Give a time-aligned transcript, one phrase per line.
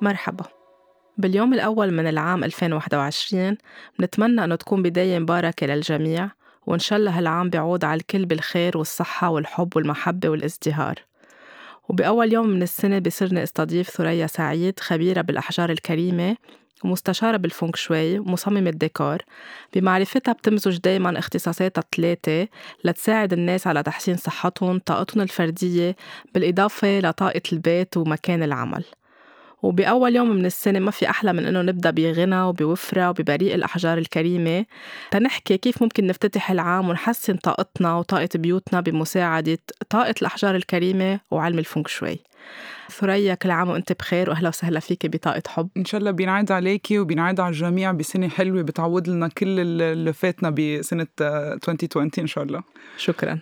[0.00, 0.44] مرحبا.
[1.18, 3.56] باليوم الأول من العام 2021
[3.98, 6.30] بنتمنى أنه تكون بداية مباركة للجميع
[6.66, 10.94] وإن شاء الله هالعام بيعود على الكل بالخير والصحة والحب والمحبة والازدهار.
[11.88, 16.36] وبأول يوم من السنة بصيرني أستضيف ثريا سعيد خبيرة بالأحجار الكريمة
[16.84, 19.18] ومستشارة بالفونك شوي ومصممة ديكور.
[19.74, 22.48] بمعرفتها بتمزج دايما اختصاصاتها الثلاثة
[22.84, 25.96] لتساعد الناس على تحسين صحتهم طاقتهم الفردية
[26.34, 28.84] بالإضافة لطاقة البيت ومكان العمل.
[29.62, 34.64] وبأول يوم من السنة ما في أحلى من إنه نبدأ بغنى وبوفرة وببريق الأحجار الكريمة.
[35.10, 39.58] تنحكي كيف ممكن نفتتح العام ونحسن طاقتنا وطاقة بيوتنا بمساعدة
[39.90, 42.18] طاقة الأحجار الكريمة وعلم الفونك شوي.
[42.90, 45.68] ثريا كل عام وأنت بخير وأهلا وسهلا فيك بطاقة حب.
[45.76, 50.50] إن شاء الله بينعاد عليكي وبينعاد على الجميع بسنة حلوة بتعوض لنا كل اللي فاتنا
[50.50, 52.62] بسنة 2020 إن شاء الله.
[52.96, 53.38] شكرا.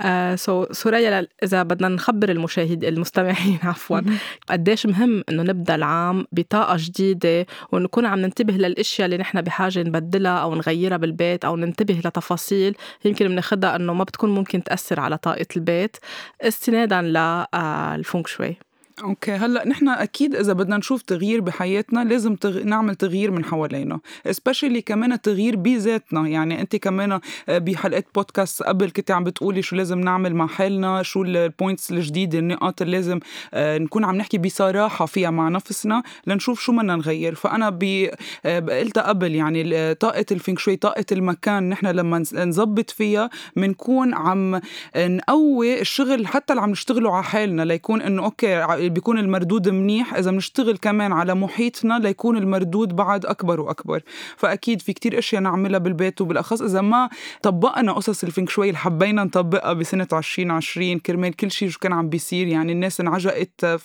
[0.00, 4.00] آه so سوريا إذا بدنا نخبر المشاهد المستمعين عفوا.
[4.48, 10.38] قديش مهم إنه نبدأ العام بطاقة جديدة ونكون عم ننتبه للأشياء اللي نحن بحاجة نبدلها
[10.38, 15.46] أو نغيرها بالبيت أو ننتبه لتفاصيل يمكن بناخدها إنه ما بتكون ممكن تأثر على طاقة
[15.56, 15.96] البيت.
[16.42, 18.67] استنادا للفونك آه، شوي.
[19.02, 22.62] okay هلأ نحن أكيد إذا بدنا نشوف تغيير بحياتنا لازم تغ...
[22.64, 24.00] نعمل تغيير من حوالينا
[24.30, 26.28] especially كمان تغيير بذاتنا.
[26.28, 31.02] يعني أنت كمان آه، بحلقات بودكاست قبل كنت عم بتقولي شو لازم نعمل مع حالنا
[31.02, 33.20] شو ال points الجديدة النقاط اللي لازم
[33.54, 37.34] آه، نكون عم نحكي بصراحة فيها مع نفسنا لنشوف شو بدنا نغير.
[37.34, 38.08] فأنا ب...
[38.46, 44.14] آه، قلتها قبل يعني طاقة ال feng shui طاقة المكان نحن لما نظبط فيها بنكون
[44.14, 44.60] عم
[44.96, 50.14] نقوي الشغل حتى اللي عم نشتغله على حالنا ليكون إنه okay بيكون المردود منيح.
[50.14, 54.02] إذا بنشتغل كمان على محيطنا ليكون المردود بعد أكبر وأكبر.
[54.36, 57.08] فأكيد في كتير أشياء نعملها بالبيت وبالأخص إذا ما
[57.42, 61.92] طبقنا قصص ال feng shui اللي حبينا نطبقها بسنة 2020 كرمال كل شيء شو كان
[61.92, 62.46] عم بيصير.
[62.46, 63.80] يعني الناس انعجقت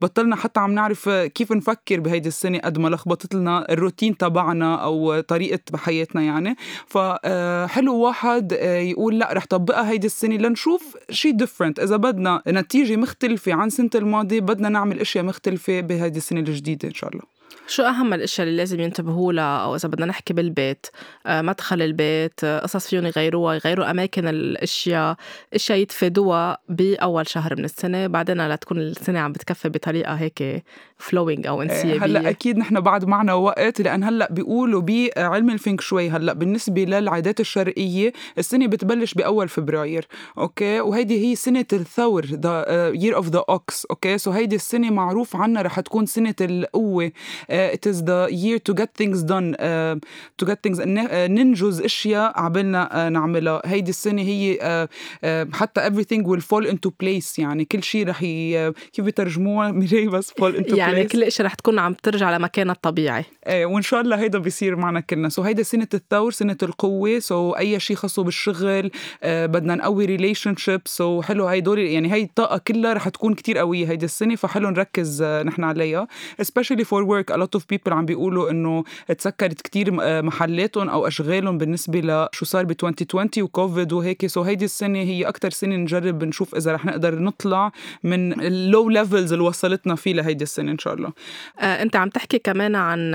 [0.00, 5.20] بطلنا حتى عم نعرف كيف نفكر بهيدي السنة قد ما لخبطت لنا الروتين تبعنا أو
[5.20, 6.56] طريقة بحياتنا يعني.
[6.86, 13.52] فحلو واحد يقول لا رح طبقها هيدي السنة لنشوف شيء different إذا بدنا نتيجة مختلفة
[13.52, 17.39] عن سنة الماضي بدنا نعمل أشياء مختلفة بهذه السنة الجديدة إن شاء الله.
[17.70, 20.86] شو أهم الأشياء اللي لازم ينتبهوا لها؟ أو إذا بدنا نحكي بالبيت
[21.26, 25.16] آه، مدخل البيت آه، قصص فيهم يغيروها يغيروا أماكن الأشياء
[25.54, 30.64] أشياء يتفادوها بأول شهر من السنة بعدين لتكون السنة عم بتكفي بطريقة هيك
[30.98, 32.04] flowing أو انسيابية.
[32.04, 36.84] هلأ أكيد نحن بعد معنا وقت لأن هلأ بيقولوا بعلم ال feng shui هلأ بالنسبة
[36.84, 40.06] للعادات الشرقية السنة بتبلش بأول فبراير
[40.38, 45.36] okay؟ وهيدي هي سنة الثور the year of the ox okay؟ so هيدي السنة معروف
[45.36, 49.96] عنها رح تكون سنة القوة uh, it is the year to get things done uh,
[50.38, 53.62] to get things uh, ننجز أشياء عبالنا uh, نعملها.
[53.64, 54.88] هيدي السنة هي uh,
[55.24, 57.38] uh, حتى everything will fall into place.
[57.38, 58.72] يعني كل شيء رح ي...
[58.92, 60.78] كيف بترجموها ميري بس fall into يعني place.
[60.78, 63.24] يعني كل شيء رح تكون عم ترجع لمكانها الطبيعي.
[63.46, 65.28] إيه وإن شاء الله هيدا بيصير معنا كلنا.
[65.28, 67.18] so هيدا سنة الثور سنة القوة.
[67.18, 72.58] so أي شيء خاصه بالشغل uh, بدنا نقوي relationship so حلو هيدول يعني هي الطاقة
[72.58, 74.36] كلها رح تكون كتير قوية هيدي السنة.
[74.36, 76.06] فحلو نركز نحن عليها.
[76.42, 77.34] Especially for work.
[77.34, 78.84] A lot of people عم بيقولوا إنه
[79.18, 84.26] تسكرت كتير آه، محلاتهم أو أشغالهم بالنسبة لشو صار ب 2020 وكوفيد وهيك.
[84.26, 87.72] so هيدي السنة هي أكثر سنة نجرب نشوف إذا رح نقدر نطلع
[88.04, 91.12] من ال low levels اللي وصلتنا فيه لهيدي السنة إن شاء الله.
[91.60, 93.12] آه أنت عم تحكي كمان عن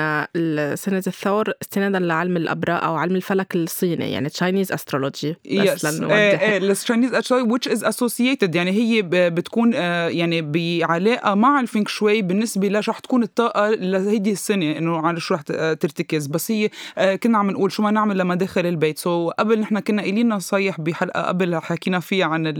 [0.75, 6.64] سنه الثور استنادا لعلم الأبراج أو علم الفلك الصيني يعني Chinese astrology yes إيه ال
[6.64, 12.67] Chinese astrology which is associated يعني هي بتكون آه، يعني بعلاقة مع الفينغ شوي بالنسبة
[12.67, 13.69] لشو رح تكون الطاقة
[14.15, 16.27] لهيدي السنة إنه على شو رح ترتكز.
[16.27, 18.97] بس هي آه، كنا عم نقول شو ما نعمل لمداخل البيت.
[18.97, 22.53] so قبل نحن كنا قايلين نصايح بحلقة قبل حكينا فيها عن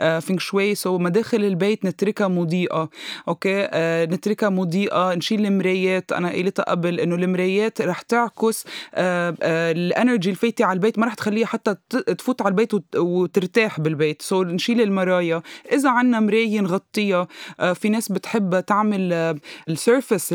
[0.00, 2.90] الفينغ شوي so مداخل البيت نتركها مضيئة.
[3.28, 6.12] okay؟ آه، نتركها مضيئة نشيل المرايات.
[6.12, 10.98] أنا قلتها قبل إنه المرايات رح تعكس آه، ال energy الفايتة على البيت.
[10.98, 11.74] ما رح تخليها حتى
[12.18, 14.22] تفوت على البيت وترتاح بالبيت.
[14.22, 15.42] so نشيل المرايا.
[15.72, 17.28] إذا عنا مراية نغطيها
[17.74, 20.34] في ناس بتحب تعمل ال surface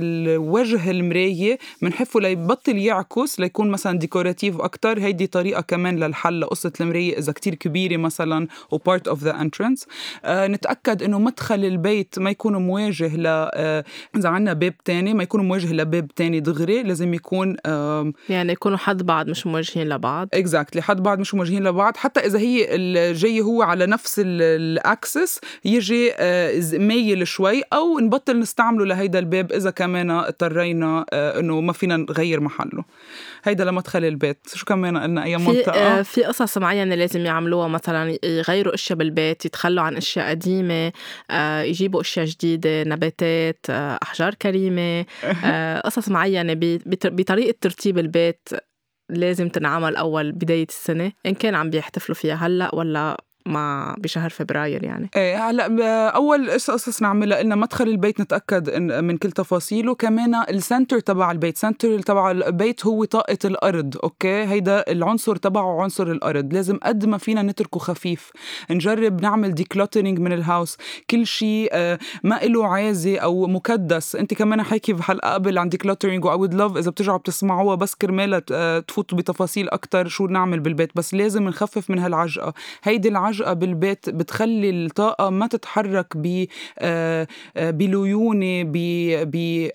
[0.53, 7.17] الوجه المراية بنحفه ليبطل يعكس ليكون مثلا decorative أكثر هيدي طريقة كمان للحل لقصة المراية
[7.17, 9.88] إذا كتير كبيرة مثلا و part of the entrance
[10.25, 13.83] نتأكد إنه مدخل البيت ما يكون مواجه ل آه
[14.15, 18.77] إذا عندنا باب تاني ما يكون مواجه لباب تاني دغري لازم يكون آه يعني يكونوا
[18.77, 20.27] حد بعض مش مواجهين لبعض.
[20.33, 20.85] exactly.
[20.85, 21.97] حد بعض مش مواجهين لبعض.
[21.97, 28.39] حتى إذا هي الجاي هو على نفس ال axis يجي آه مايل شوي أو نبطل
[28.39, 30.11] نستعمله لهيدا الباب إذا كمان
[30.45, 32.84] اضطرينا آه، إنه ما فينا نغير محله.
[33.44, 34.38] هيدا لمدخل البيت.
[34.54, 37.68] شو كمان قلنا أي في منطقة؟ آه، في قصص معينة لازم يعملوها.
[37.68, 40.92] مثلا يغيروا أشياء بالبيت يتخلوا عن أشياء قديمة
[41.31, 45.06] آه، يجيبوا أشياء جديدة نباتات آه، أحجار كريمة.
[45.45, 48.50] آه، قصص معينة بي- بط- بطريقة ترتيب البيت
[49.10, 54.84] لازم تنعمل أول بداية السنة إن كان عم بيحتفلوا فيها هلأ ولا مع بشهر فبراير
[54.84, 55.10] يعني.
[55.16, 59.95] إيه هلا أول قص- قصص نعملها قلنا مدخل البيت نتأكد من كل تفاصيله.
[59.95, 65.81] كمان ال center تبع البيت center تبع البيت هو طاقة الأرض okay؟ هيدا العنصر تبعه
[65.81, 66.54] عنصر الأرض.
[66.54, 68.31] لازم قد ما فينا نتركه خفيف
[68.72, 70.77] نجرب نعمل decluttering من ال house
[71.10, 74.16] كل شيء آه، ما له عازه أو مكدس.
[74.16, 78.42] أنت كمان حكي بحلقة قبل عن decluttering I would love إذا بترجعوا بتسمعوها بس كرمالها
[78.51, 80.90] آه، تفوتوا بتفاصيل أكتر شو نعمل بالبيت.
[80.95, 82.54] بس لازم نخفف من هالعجقة.
[82.84, 86.45] هيدي العجقة بالبيت بتخلي الطاقة ما تتحرك ب
[86.80, 87.27] آه،
[87.57, 89.68] آه، بليونة ب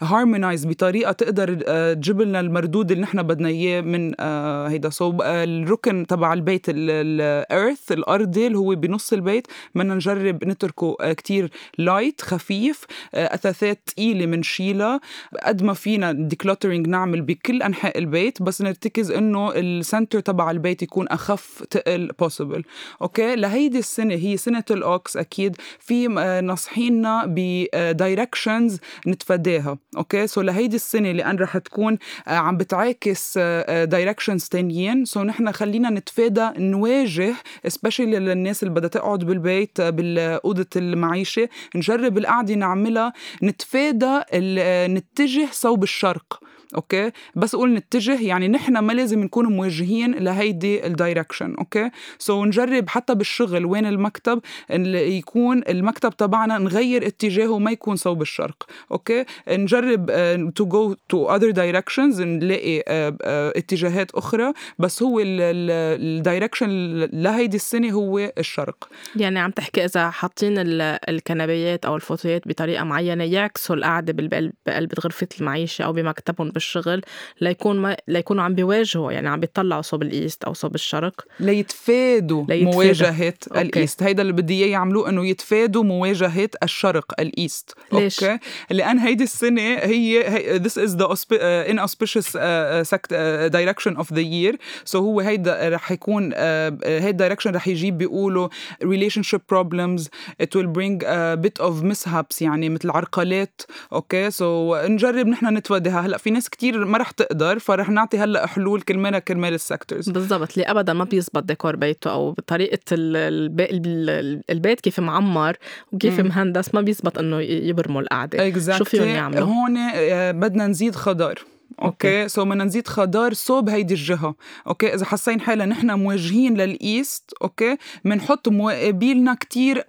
[0.00, 4.90] harmonize بطريقة تقدر آه، تجيب لنا المردود اللي نحن بدنا إياه من آه، هيدا.
[4.90, 11.12] so الركن تبع البيت ال earth الارضي اللي هو بنص البيت بدنا نجرب نتركه آه،
[11.12, 12.84] كتير light خفيف
[13.14, 15.00] آه، أثاثات ثقيله منشيلها
[15.44, 20.82] قد ما فينا decluttering نعمل بكل أنحاء البيت بس نرتكز إنه ال center تبع البيت
[20.82, 22.64] يكون أخف تقل possible
[23.02, 30.26] okay؟ لهيدي السنة هي سنة ال ox أكيد في آه، ناصحينا ب directions نتفاداها okay؟
[30.26, 31.98] so لهيدي السنة لأن رح تكون
[32.28, 33.38] آه، عم بتعاكس
[33.68, 35.04] directions تانيين.
[35.04, 37.34] so نحن خلينا نتفادى نواجه
[37.66, 41.48] specially للناس اللي بدها تقعد بالبيت آه، بالأوضة المعيشة.
[41.74, 43.12] نجرب القعدة نعملها
[43.42, 46.40] نتفادى آه، نتجه صوب الشرق.
[46.74, 52.44] okay؟ بس أقول نتجه يعني نحن ما لازم نكون موجهين لهيدي ال direction okay؟ so
[52.44, 58.62] نجرب حتى بالشغل وين المكتب ال- يكون المكتب تبعنا نغير اتجاهه ما يكون صوب الشرق
[58.92, 60.06] okay؟ نجرب
[60.54, 66.68] to go to other directions نلاقي آه، آه، اتجاهات أخرى بس هو ال direction
[67.12, 68.88] لهيدي السنة هو الشرق.
[69.16, 75.28] يعني عم تحكي إذا حاطين ال- الكنبيات أو الفوتويات بطريقة معينة يعكسوا بالقلب بقلب غرفة
[75.40, 77.02] المعيشة أو بمكتبهم بالشغل
[77.40, 81.24] ليكون ما ليكونوا عم بيواجهوا يعني عم بيطلعوا صوب ال east أو صوب الشرق.
[81.40, 82.44] ليتفادوا.
[82.50, 83.60] مواجهة okay.
[83.60, 84.02] ال east.
[84.02, 87.74] هيدا اللي بدي إياه يعملوه إنه يتفادوا مواجهة الشرق ال east.
[87.92, 88.38] ليش؟ okay؟
[88.70, 93.96] لأن هيدي السنة هي, هي this is the auspi- uh, inauspicious uh, sect, uh, direction
[94.02, 94.54] of the year.
[94.84, 96.36] So هو هيدا رح يكون uh,
[96.84, 98.48] هيدا direction رح يجيب بيقولوا
[98.84, 100.02] relationship problems.
[100.42, 103.62] It will bring a bit of mishaps يعني مثل عرقلات.
[103.92, 108.46] okay؟ so نجرب نحن نتفاداها هلأ في ناس كتير ما رح تقدر فرح نعطي هلأ
[108.46, 113.16] حلول كرمالها كرمال ال sectors بالضبط اللي ابدا ما بيزبط ديكور بيته أو طريقه ال-
[113.16, 115.56] الب- ال- البيت كيف معمر
[115.92, 116.26] وكيف مم.
[116.28, 118.38] مهندس ما بيزبط إنه يبرموا القعدة.
[118.78, 121.38] شو فيهم يعملوا؟ هون آه، بدنا نزيد خضار
[121.82, 122.28] okay.
[122.28, 124.34] so بدنا نزيد خضار صوب هيدي الجهة.
[124.66, 124.94] okay.
[124.94, 129.84] إذا حاسين حالنا نحن موجهين لل east okay بنحط مقابلنا كتير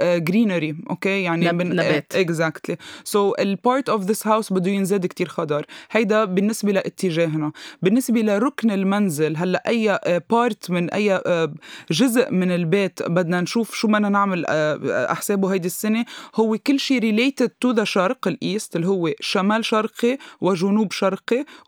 [0.00, 1.22] greenery okay.
[1.22, 2.16] يعني نب- نبات.
[2.16, 5.66] exactly so ال part of this house بده ينزاد كتير خضار.
[5.90, 7.52] هيدا بالنسبة لاتجاهنا.
[7.82, 10.00] بالنسبة لركن المنزل هلأ أي
[10.30, 11.52] part من أي آه،
[11.90, 16.04] جزء من البيت بدنا نشوف شو بدنا نعمل آه، أحسابه هيدي السنة.
[16.34, 21.17] هو كل شيء related to the شرق الإيست اللي هو شمال شرقي وجنوب شرقي.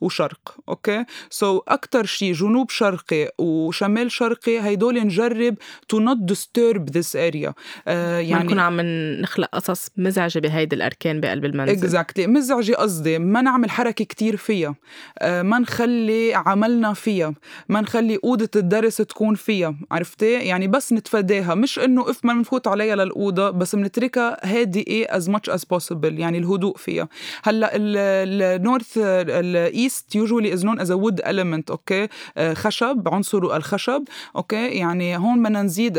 [0.01, 5.55] وشرق okay؟ so, أكثر شيء جنوب شرقي وشمال شرقي هيدول نجرب
[5.89, 7.55] to not disturb this area
[7.87, 8.81] يعني ما نكون عم
[9.21, 11.73] نخلق قصص مزعجة بهيدي الأركان بقلب المنزل.
[11.73, 13.19] exactly مزعجة قصدي.
[13.19, 14.75] ما نعمل حركة كتير فيها.
[15.19, 17.35] آه، ما نخلي عملنا فيها.
[17.69, 19.77] ما نخلي أوضة الدرس تكون فيها.
[19.91, 21.55] عرفتي؟ يعني بس نتفاداها.
[21.55, 26.05] مش إنه إنه ما نفوت عليها للأوضة بس بنتركها هادئة as much as possible.
[26.05, 27.09] يعني الهدوء فيها.
[27.43, 28.99] هلأ ال
[29.41, 34.05] northeast usually is known as wood element okay آه، خشب عنصره الخشب
[34.37, 35.99] okay يعني هون بدنا نزيد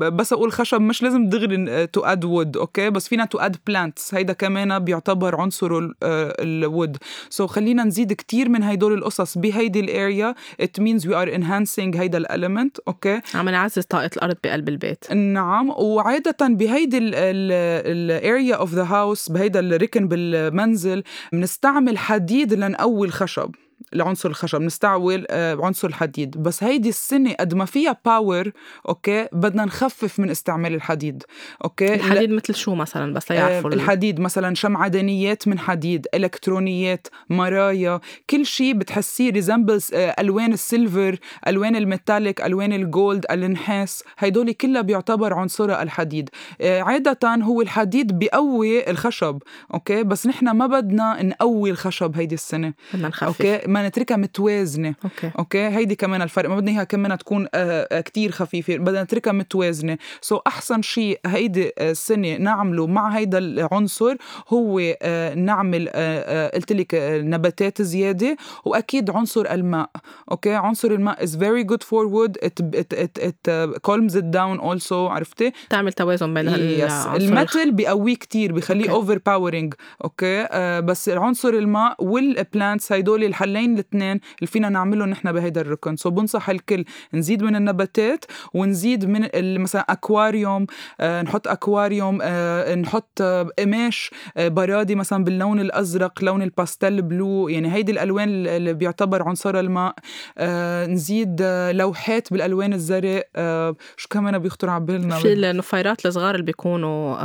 [0.00, 4.14] بس أقول خشب مش لازم دغري to add wood okay بس فينا to add plants
[4.14, 6.96] هيدا كمان بيعتبر عنصره ال wood
[7.30, 11.96] so خلينا نزيد كتير من هيدول القصص بهيدي ال area it means we are enhancing
[11.96, 15.12] هيدا ال element okay عم نعزز طاقة الأرض بقلب البيت.
[15.12, 23.50] نعم وعادة بهيدي ال area of the house بهيدا الركن بالمنزل بنستعمل حديد لنقوي الخشب
[23.92, 26.42] لعنصر الخشب نستعمل آه، عنصر الحديد.
[26.42, 28.50] بس هيدي السنة قد ما فيها power
[28.88, 31.22] okay بدنا نخفف من استعمال الحديد
[31.64, 38.00] okay؟ الحديد مثل شو مثلا؟ بس ليعرفوا آه الحديد مثلا شمعدانيات من حديد إلكترونيات مرايا
[38.30, 44.04] كل شيء بتحسيه resembles آه ألوان ال silver ألوان ال metallic ألوان ال gold النحاس.
[44.18, 46.30] هيدول كلها بيعتبر عنصرها الحديد.
[46.60, 49.38] عادة هو الحديد بيقوي الخشب
[49.74, 52.72] okay؟ بس نحن ما بدنا نقوي الخشب هيدي السنة.
[52.94, 53.42] بدنا نخفف.
[53.42, 54.94] okay؟ ما نتركها متوازنة.
[55.04, 55.30] okay.
[55.38, 56.48] okay؟ هيدي كمان الفرق.
[56.48, 58.76] ما بدنا إياها كمان تكون آه, آه، كتير خفيفة.
[58.76, 59.98] بدنا نتركها متوازنة.
[60.20, 64.16] so أحسن شيء هيدي السنة نعمله مع هيدا العنصر
[64.48, 69.90] هو آه نعمل آه, آه، قلت لك آه، نباتات زيادة وأكيد عنصر الماء.
[70.30, 72.32] okay؟ عنصر الماء is very good for wood.
[72.46, 74.92] It it it, it uh, calms it down also.
[74.92, 76.50] عرفتي؟ تعمل توازن بين
[76.88, 76.92] yes.
[77.06, 83.61] ال metal بيقويه كتير بخليه overpowering okay؟ آه بس عنصر الماء وال plants هيدول الحلين
[83.64, 85.96] الاثنين اللي فينا نعملهم نحن بهيدا الركن.
[85.96, 89.28] so بنصح الكل نزيد من النباتات ونزيد من
[89.60, 90.66] مثلا أكواريوم
[91.00, 97.02] آه نحط أكواريوم آه نحط آه قماش آه برادي مثلا باللون الأزرق لون ال pastel
[97.02, 99.94] blue يعني هيدي الألوان اللي بيعتبر عنصر الماء.
[100.38, 103.28] آه نزيد آه لوحات بالألوان الزرق.
[103.36, 107.16] آه شو كمان بيخطر على بالنا؟ في النوافير الصغار اللي بيكونوا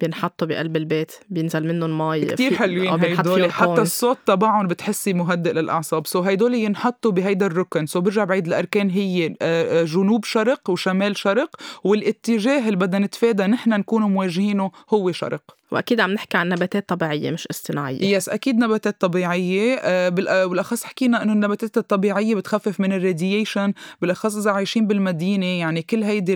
[0.00, 3.52] بينحطوا بقلب البيت بينزل منهم مي كتير حلوين هيدول.
[3.52, 6.06] حتى الصوت تبعهم بتحسي مهدئ للأعصاب.
[6.06, 7.86] so هيدول ينحطوا بهيدا الركن.
[7.86, 13.42] so برجع بعيد الأركان هي آه، آه، جنوب شرق وشمال شرق والاتجاه اللي بدنا نتفادى
[13.42, 15.57] نحن نكون مواجهينه هو شرق.
[15.70, 18.16] وأكيد عم نحكي عن نباتات طبيعية مش اصطناعية.
[18.16, 19.74] yes أكيد نباتات طبيعية.
[19.82, 25.82] آه، بالأخص حكينا إنه النباتات الطبيعية بتخفف من ال radiation بالأخص إذا عايشين بالمدينة يعني
[25.82, 26.34] كل هيدي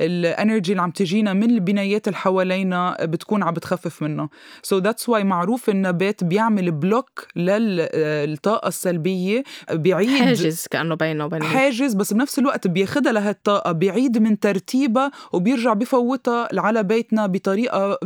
[0.00, 4.28] ال energy اللي عم تجينا من البنايات اللي حوالينا بتكون عم بتخفف منه.
[4.62, 11.94] so that's why معروف النبات بيعمل block للطاقة السلبية بيعيد حاجز كأنه بينه وبين حاجز
[11.94, 17.98] بس بنفس الوقت بياخدها لهالطاقة بيعيد من ترتيبها وبيرجع بفوتها على بيتنا بطريقة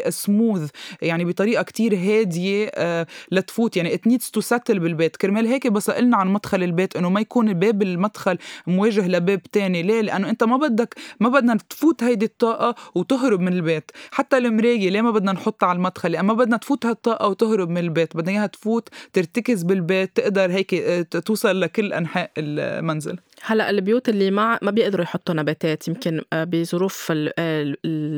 [0.00, 0.70] very سموث
[1.02, 3.76] يعني بطريقة كتير هادية آه، لتفوت.
[3.76, 5.16] يعني it needs to settle بالبيت.
[5.16, 9.82] كرمال هيك بس قلنا عن مدخل البيت إنه ما يكون باب المدخل مواجه لباب تاني.
[9.82, 13.90] ليه؟ لأنه أنت ما بدك ما بدنا تفوت هيدي الطاقة وتهرب من البيت.
[14.10, 17.78] حتى المراية ليه ما بدنا نحطها على المدخل؟ لأن ما بدنا تفوت هالطاقة وتهرب من
[17.78, 18.16] البيت.
[18.16, 23.18] بدنا إياها تفوت ترتكز بالبيت تقدر هيك آه، توصل لكل أنحاء المنزل.
[23.42, 27.12] هلأ البيوت اللي ما ما بيقدروا يحطوا نباتات يمكن آه، بظروف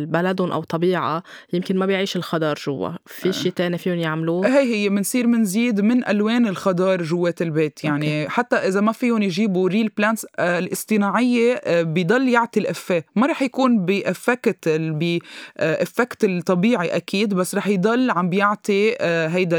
[0.07, 2.91] بلدهم أو طبيعة يمكن ما بيعيش الخضار جوا.
[3.07, 3.33] في آه.
[3.33, 7.85] شيء تاني فيهم يعملوه؟ هي هي بنصير بنزيد من ألوان الخضار جوات البيت.
[7.85, 8.33] يعني okay.
[8.33, 13.27] حتى إذا ما فيهم يجيبوا real plants آه الاصطناعية آه بضل يعطي ال effet ما
[13.27, 19.59] رح يكون ب effect ب effect الطبيعي أكيد بس رح يضل عم بيعطي هيدا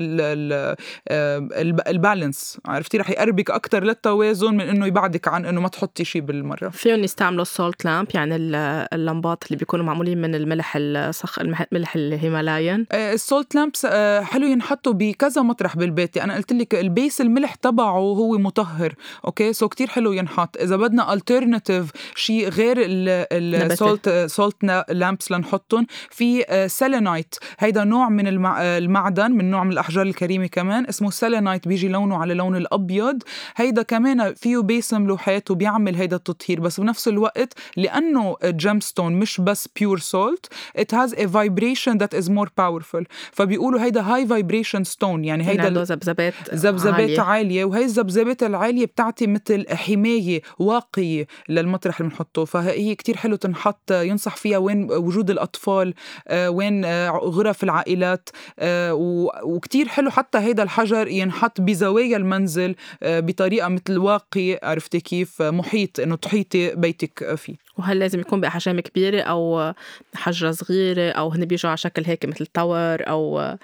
[1.87, 6.21] ال balance عرفتي؟ رح يقربك أكثر للتوازن من إنه يبعدك عن إنه ما تحطي شيء
[6.21, 6.69] بالمرة.
[6.69, 8.35] فيهم يستعملوا ال salt lamp يعني
[8.93, 12.85] اللمبات اللي بيكونوا معمولين من الملح الصخ الملح ال Himalayan.
[12.91, 16.17] آه، ال salt lamps آه، حلو ينحطوا بكذا مطرح بالبيت.
[16.17, 18.93] يعني أنا قلت لك ال base الملح تبعه هو مطهر
[19.25, 20.57] okay؟ so كتير حلو ينحط.
[20.57, 28.09] إذا بدنا alternative شيء غير ال salt salt lamps لنحطهم في selenite آه، هيدا نوع
[28.09, 33.23] من المعدن من نوع من الأحجار الكريمة كمان اسمه selenite بيجي لونه على لون الأبيض.
[33.55, 39.41] هيدا كمان فيه base ملوحات النبات وبيعمل هيدا التطهير بس بنفس الوقت لأنه gemstone مش
[39.41, 43.03] بس pure salt it has a vibration that is more powerful.
[43.31, 47.21] فبيقولوا هيدا high vibration stone يعني هيدا عنده ذبذبات ذبذبات عالية.
[47.21, 52.45] عالية وهي الذبذبات العالية بتعطي مثل حماية واقية للمطرح اللي بنحطه.
[52.45, 55.93] فهي كتير حلو تنحط ينصح فيها وين وجود الأطفال
[56.27, 58.93] آه، وين آه، غرف العائلات آه،
[59.43, 66.15] وكتير حلو حتى هيدا الحجر ينحط بزوايا المنزل بطريقة مثل واقي عرفتي كيف؟ محيط إنه
[66.15, 69.73] تحيطي بيتك فيه؟ وهل لازم يكون بأحجام كبيرة أو
[70.15, 73.55] حجرة صغيرة أو هن بيجوا على شكل هيك مثل تاور أو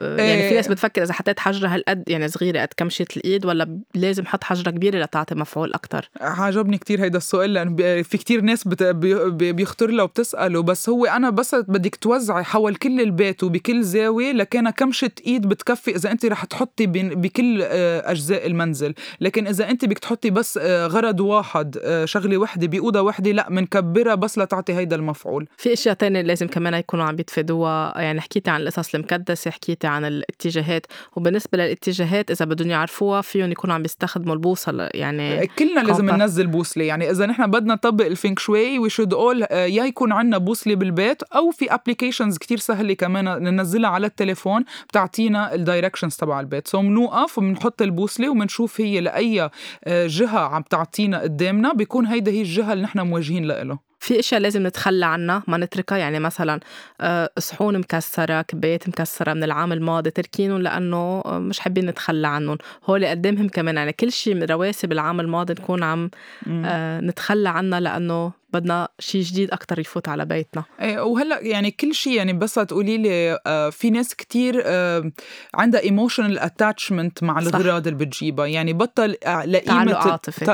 [0.00, 0.72] يعني في ناس إيه.
[0.72, 4.98] بتفكر إذا حطيت حجرة هالقد يعني صغيرة قد كمشة الإيد ولا لازم أحط حجرة كبيرة
[4.98, 8.82] لتعطي مفعول أكثر عجبني كتير هيدا السؤال لأن في كتير ناس بت...
[8.82, 14.70] بيخطر لها وبتسأله بس هو أنا بس بدك توزعي حول كل البيت وبكل زاوية لكان
[14.70, 18.94] كمشة إيد بتكفي إذا انت رح تحطي بكل آه، أجزاء المنزل.
[19.20, 23.50] لكن إذا انت بدك تحطي بس آه، غرض واحد آه، شغلة وحدة بأوضة وحدة لأ
[23.50, 25.48] منكبرها بس لتعطي هيدا المفعول.
[25.56, 29.88] في أشياء تانية لازم كمان يكونوا عم بيتفادوها يعني حكيتي عن القصص المكدسه حكيتي مختلفة
[29.88, 30.86] عن الاتجاهات.
[31.16, 34.88] وبالنسبة للاتجاهات إذا بدهم يعرفوها فيهم يكونوا عم بيستخدموا البوصلة.
[34.94, 36.84] يعني كلنا لازم ننزل بوصلة.
[36.84, 40.74] يعني إذا نحن بدنا نطبق ال feng shui we should all يا يكون عندنا بوصلة
[40.74, 46.68] بالبيت أو في applications كتير سهلة كمان ننزلها على التليفون بتعطينا ال directions تبع البيت.
[46.68, 49.50] so بنوقف وبنحط البوصلة وبنشوف هي لأي
[49.84, 51.72] آه، جهة عم تعطينا قدامنا.
[51.72, 55.98] بيكون هيدا هي الجهة اللي نحن موجهين لها في إشياء لازم نتخلى عنها ما نتركها.
[55.98, 56.60] يعني مثلا
[57.00, 62.58] آه، صحون مكسرة كبايات مكسرة من العام الماضي تركينهم لأنه آه، مش حابين نتخلى عنهم.
[62.84, 63.76] هول قدامهم كمان.
[63.76, 66.10] يعني كل شيء من رواسب العام الماضي نكون عم
[66.48, 70.64] آه، نتخلى عنها لأنه بدنا شيء جديد أكتر يفوت على بيتنا.
[70.80, 75.10] إيه وهلأ يعني كل شيء يعني بس تقولي لي آه في ناس كتير آه
[75.54, 78.46] عندها emotional attachment مع الغراض اللي بتجيبها.
[78.46, 80.44] يعني بطل آه لقيمة تعلق عاطفي.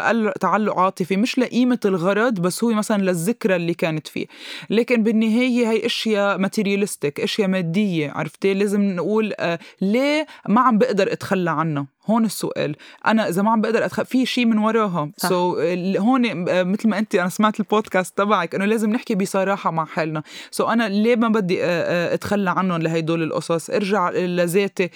[0.41, 1.17] تعلق عاطفي.
[1.17, 4.27] مش لقيمة الغرض بس هو مثلا للذكرى اللي كانت فيه.
[4.71, 9.35] لكن بالنهاية هي أشياء materialistic أشياء مادية عرفتي؟ لازم نقول
[9.81, 12.77] ليه ما عم بقدر أتخلى عنها؟ هون السؤال.
[13.07, 14.03] أنا إذا ما عم بقدر أتخ...
[14.03, 15.11] في شيء من وراها.
[15.17, 19.85] so, هون آه، مثل ما انت أنا سمعت البودكاست تبعك إنه لازم نحكي بصراحة مع
[19.85, 20.23] حالنا.
[20.51, 24.91] سو so, أنا ليه ما بدي آه، آه، أتخلى عنهم لهدول القصص؟ ارجع لذاتي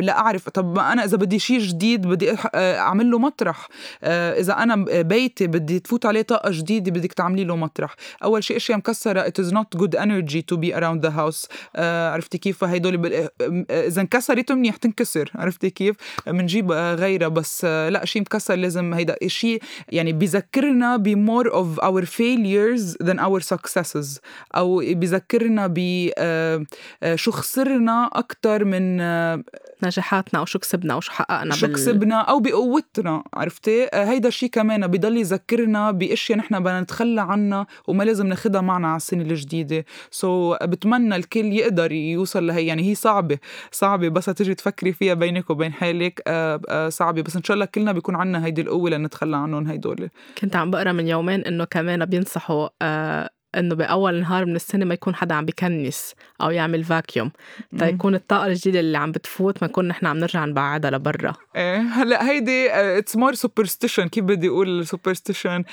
[0.00, 3.68] لا اعرف طب ما أنا إذا بدي شيء جديد بدي أعمل له مطرح.
[4.04, 7.94] إذا أنا بيتي بدي تفوت عليه طاقة جديدة بدك تعملي له مطرح.
[8.24, 11.48] أول شيء اشياء مكسرة؟ It is not good energy to be around the house.
[11.76, 13.28] عرفتي كيف هدول.
[13.70, 15.30] إذا انكسرت منيح تنكسر.
[15.34, 21.52] عرفتي كيف؟ بنجيب غيرها بس لا شيء مكسر لازم هيدا شيء يعني بيذكرنا ب more
[21.52, 24.20] of our failures than our successes
[24.56, 26.64] أو بيذكرنا ب آه،
[27.02, 29.42] آه، شو خسرنا أكثر من آه،
[29.82, 31.74] نجاحاتنا أو شو كسبنا أو شو حققنا شو بال...
[31.74, 38.04] كسبنا أو بقوتنا عرفتي؟ هيدا الشيء كمان بضل يذكرنا بأشياء نحن بدنا نتخلى عنها وما
[38.04, 39.84] لازم ناخدها معنا على السنة الجديدة.
[40.10, 43.38] so, بتمنى الكل يقدر يوصل لهي يعني هي صعبة
[43.72, 47.64] صعبة بس تجي تفكري فيها بينك وبين حالك آه آه صعبة بس إن شاء الله
[47.64, 50.08] كلنا بيكون عنا هيدي القوة لنتخلى عنهم هيدول.
[50.38, 54.94] كنت عم بقرا من يومين إنه كمان بينصحوا آه إنه بأول نهار من السنة ما
[54.94, 57.30] يكون حدا عم بكنس أو يعمل vacuum
[57.78, 61.32] تيكون الطاقة الجديده اللي عم بتفوت ما نكون نحن عم نرجع نبعدها لبرا.
[61.56, 65.64] إيه هلأ هيدي it's more superstition كيف بدي أقول superstition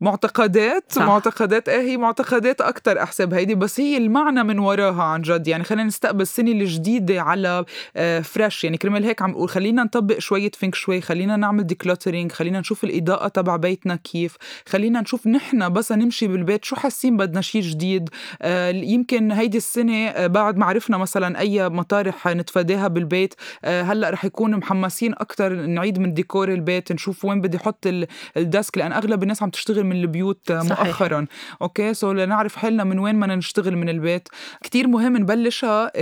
[0.00, 1.02] معتقدات صح.
[1.02, 3.34] معتقدات إيه هي معتقدات أكثر أحسب.
[3.34, 5.48] هيدي بس هي المعنى من وراها عن جد.
[5.48, 7.64] يعني خلينا نستقبل السنة الجديدة على
[8.22, 12.32] fresh آه، يعني كرمال هيك عم بقول خلينا نطبق شوية feng shui خلينا نعمل decluttering
[12.32, 14.36] خلينا نشوف الإضاءة تبع بيتنا كيف
[14.68, 18.10] خلينا نشوف نحن بس نمشي بالبيت شو حاسين بدنا شيء جديد.
[18.42, 23.34] آه، يمكن هيدي السنة آه، بعد ما عرفنا مثلا أي مطارح نتفاداها بالبيت
[23.64, 27.86] هلأ رح يكون محمسين أكثر نعيد من ديكور البيت نشوف وين بدي أحط
[28.36, 30.86] ال desk لأن أغلب الناس عم تشتغل من البيوت صحيح.
[30.86, 31.26] مؤخرا.
[31.62, 31.94] okay?
[31.94, 34.28] so لنعرف حالنا من وين بدنا نشتغل من البيت.
[34.62, 35.92] كتير مهم نبلشها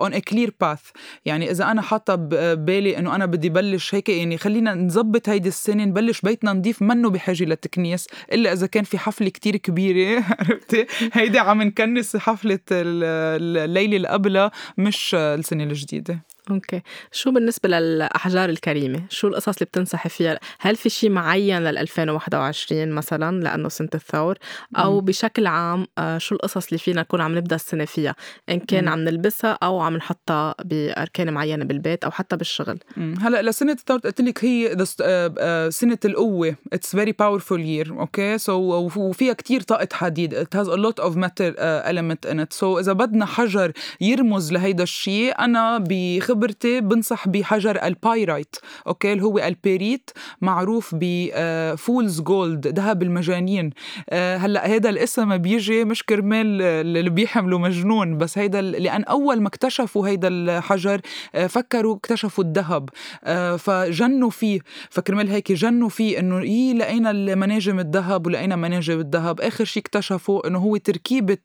[0.00, 0.80] on a clear path
[1.24, 5.84] يعني إذا أنا حاطة ببالي إنه أنا بدي بلش هيك يعني خلينا نظبط هيدي السنة
[5.84, 8.06] نبلش بيتنا نضيف منه بحاجة للتكنيس.
[8.32, 14.50] إلا إذا كان في حفلة كتير كبيرة عرفتي؟ هيدي عم نكنس حفلة الليلة اللي قبلها
[14.78, 16.30] مش السنة الجديدة.
[16.50, 16.82] okay.
[17.12, 22.90] شو بالنسبة للأحجار الكريمة؟ شو القصص اللي بتنصحي فيها؟ هل في شيء معين لل 2021
[22.92, 24.38] مثلا لأنه سنة الثور؟
[24.76, 25.06] أو مم.
[25.06, 28.14] بشكل عام آه، شو القصص اللي فينا نكون عم نبدأ السنة فيها؟
[28.48, 28.90] إن كان مم.
[28.90, 32.78] عم نلبسها أو عم نحطها بأركان معينة بالبيت أو حتى بالشغل.
[32.96, 36.56] هلأ لسنة الثور قلت لك هي آه، آه، سنة القوة.
[36.72, 38.38] it's very powerful year okay?
[38.38, 40.34] so وفيها كتير طاقة حديد.
[40.34, 44.82] it has a lot of matter element in it so إذا بدنا حجر يرمز لهيدا
[44.82, 48.56] الشيء أنا بخبر خبرتي بنصح بحجر ال pyrite
[48.86, 53.70] okay؟ اللي هو البيريت معروف ب fool's gold ذهب المجانين.
[54.10, 59.48] آه، هلأ هذا الاسم بيجي مش كرمال اللي بيحملوا مجنون بس هيدا لأن أول ما
[59.48, 61.00] اكتشفوا هيدا الحجر
[61.34, 62.88] آه، فكروا اكتشفوا الذهب.
[63.24, 64.60] آه، فجنوا فيه.
[64.90, 69.40] فكرمال هيك جنوا فيه إنه يي لقينا المناجم الذهب ولقينا مناجم الذهب.
[69.40, 71.38] آخر شيء اكتشفوا إنه هو تركيبة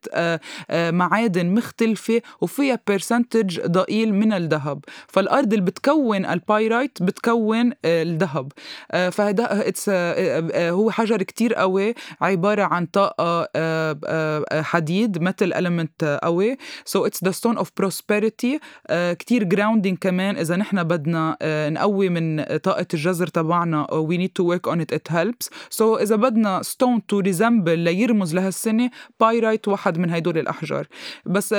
[0.71, 4.84] معادن مختلفة وفيها percentage ضئيل من الذهب.
[5.07, 8.51] فالأرض اللي بتكون ال pyrite بتكون آه، الذهب.
[8.91, 13.49] آه، فهذا آه، هو حجر كتير قوي عبارة عن طاقة
[14.61, 16.57] حديد مثل element قوي.
[16.85, 18.59] so it's the stone of prosperity
[18.91, 20.37] كتير grounding كمان.
[20.37, 21.37] إذا نحن بدنا
[21.69, 26.15] نقوي من طاقة الجذر تبعنا we need to work on it it helps so إذا
[26.15, 28.89] بدنا stone to resemble ليرمز لهالسنة
[29.19, 30.87] pyrite واحد من هدول الأحجار.
[31.25, 31.55] بس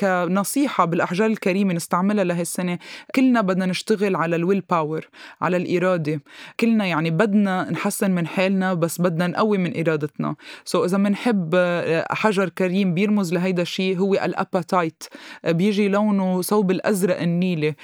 [0.00, 2.78] كنصيحة بالأحجار الكريمة نستعملها لهي السنة.
[3.14, 5.08] كلنا بدنا نشتغل على ال will power
[5.40, 6.20] على الإرادة.
[6.60, 10.36] كلنا يعني بدنا نحسن من حالنا بس بدنا نقوي من إرادتنا.
[10.64, 15.04] so إذا بنحب آه، حجر كريم بيرمز لهيدا الشيء هو ال apatite.
[15.44, 17.74] بيجي لونه صوب الأزرق النيلي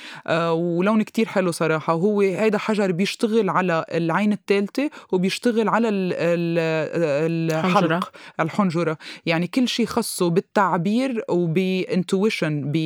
[0.51, 1.95] ولون كتير حلو صراحة.
[1.95, 5.89] وهو هيدا حجر بيشتغل على العين الثالثة وبيشتغل على
[7.29, 8.99] الحلق الحنجرة.
[9.27, 12.77] يعني كل شيء خصه بالتعبير وب intuition ب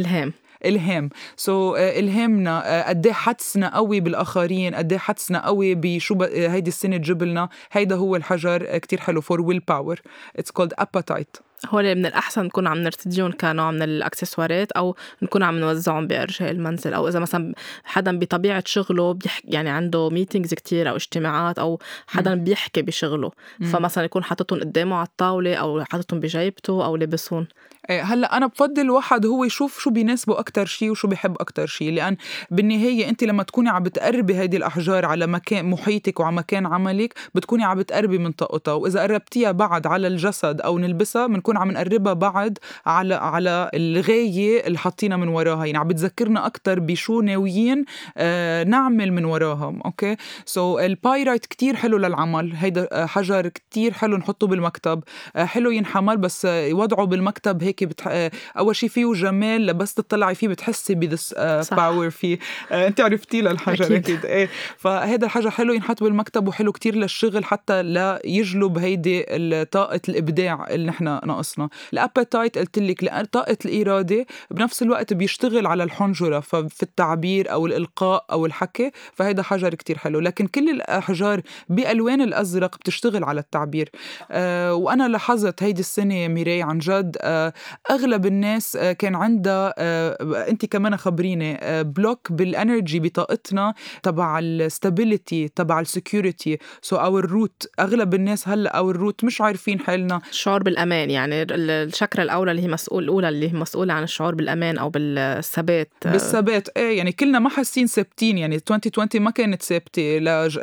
[0.00, 0.32] الهام
[0.64, 1.10] إلهام.
[1.36, 6.68] so, uh, إلهامنا uh, قد إيه حدسنا قوي بالآخرين قد إيه حدسنا قوي بشو هيدي
[6.68, 10.00] السنة تجيب لنا هيدا هو الحجر كتير حلو for will power
[10.36, 11.36] it's called apatite
[11.68, 16.94] هول من الأحسن نكون عم نرتديهم كنوع من الأكسسوارات أو نكون عم نوزعهم بأرجاء المنزل.
[16.94, 22.34] أو إذا مثلا حدا بطبيعة شغله بيحكي يعني عنده meetings كتير أو اجتماعات أو حدا
[22.34, 22.44] م.
[22.44, 23.30] بيحكي بشغله.
[23.60, 23.64] م.
[23.64, 27.40] فمثلا يكون حاططهم قدامه على الطاولة أو حاططهم بجيبته أو لابسهم.
[27.40, 27.59] إيه،
[27.90, 32.16] هلا أنا بفضل واحد هو يشوف شو بيناسبه أكثر شيء وشو بيحب أكثر شيء لأن
[32.50, 37.64] بالنهاية أنت لما تكوني عم بتقربي هيدي الأحجار على مكان محيطك وعلى مكان عملك بتكوني
[37.64, 42.58] عم بتقربي من طاقتها وإذا قربتيها بعد على الجسد أو نلبسها بنكون عم نقربها بعد
[42.86, 47.84] على على الغاية اللي حاطينها من وراها يعني عم بتذكرنا أكثر بشو ناويين
[48.16, 50.78] آه نعمل من وراها okay?
[50.78, 55.04] so, ال pyrite كتير حلو للعمل هيدا آه، حجر كتير حلو نحطه بالمكتب
[55.36, 58.08] آه حلو ينحمل بس آه، وضعه بالمكتب هيك بتح...
[58.10, 61.34] آه، أول شيء فيه جمال بس تطلعي فيه بتحسي ب this
[61.72, 62.38] power فيه.
[62.72, 64.26] آه، أنت عرفتي للحجر أكيد, أكيد.
[64.26, 64.48] إيه.
[64.76, 69.24] فهذا الحجر حلو ينحط بالمكتب وحلو كتير للشغل حتى لا يجلب هيدي
[69.64, 71.68] طاقة الإبداع اللي نحن ناقصنا.
[71.92, 78.24] ال apatite قلت لك طاقة الإرادة بنفس الوقت بيشتغل على الحنجرة ففي التعبير أو الإلقاء
[78.32, 80.20] أو الحكي فهذا حجر كتير حلو.
[80.20, 83.90] لكن كل الأحجار بألوان الأزرق بتشتغل على التعبير.
[84.30, 87.52] آه وأنا لاحظت هيدي السنة ميراي عن جد آه
[87.90, 94.49] أغلب الناس آه، كان عندها آه، انت كمان خبريني block بال energy بطاقتنا تبع ال
[94.49, 99.40] stability تبع ال security so أو ال root أغلب الناس هلأ أو ال root مش
[99.40, 100.20] عارفين حالنا.
[100.30, 104.78] الشعور بالأمان يعني الشاكرا الأولى اللي هي مسؤول الأولى اللي هي مسؤولة عن الشعور بالأمان
[104.78, 110.18] أو بالثبات بالثبات إيه يعني كلنا ما حاسين ثابتين يعني 2020 ما كانت ثابتة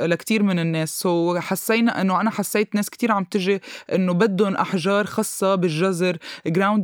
[0.05, 0.99] لكثير من الناس.
[0.99, 3.61] so حسينا إنه أنا حسيت ناس كتير عم تجي
[3.93, 6.17] إنه بدهم أحجار خاصة بالجزر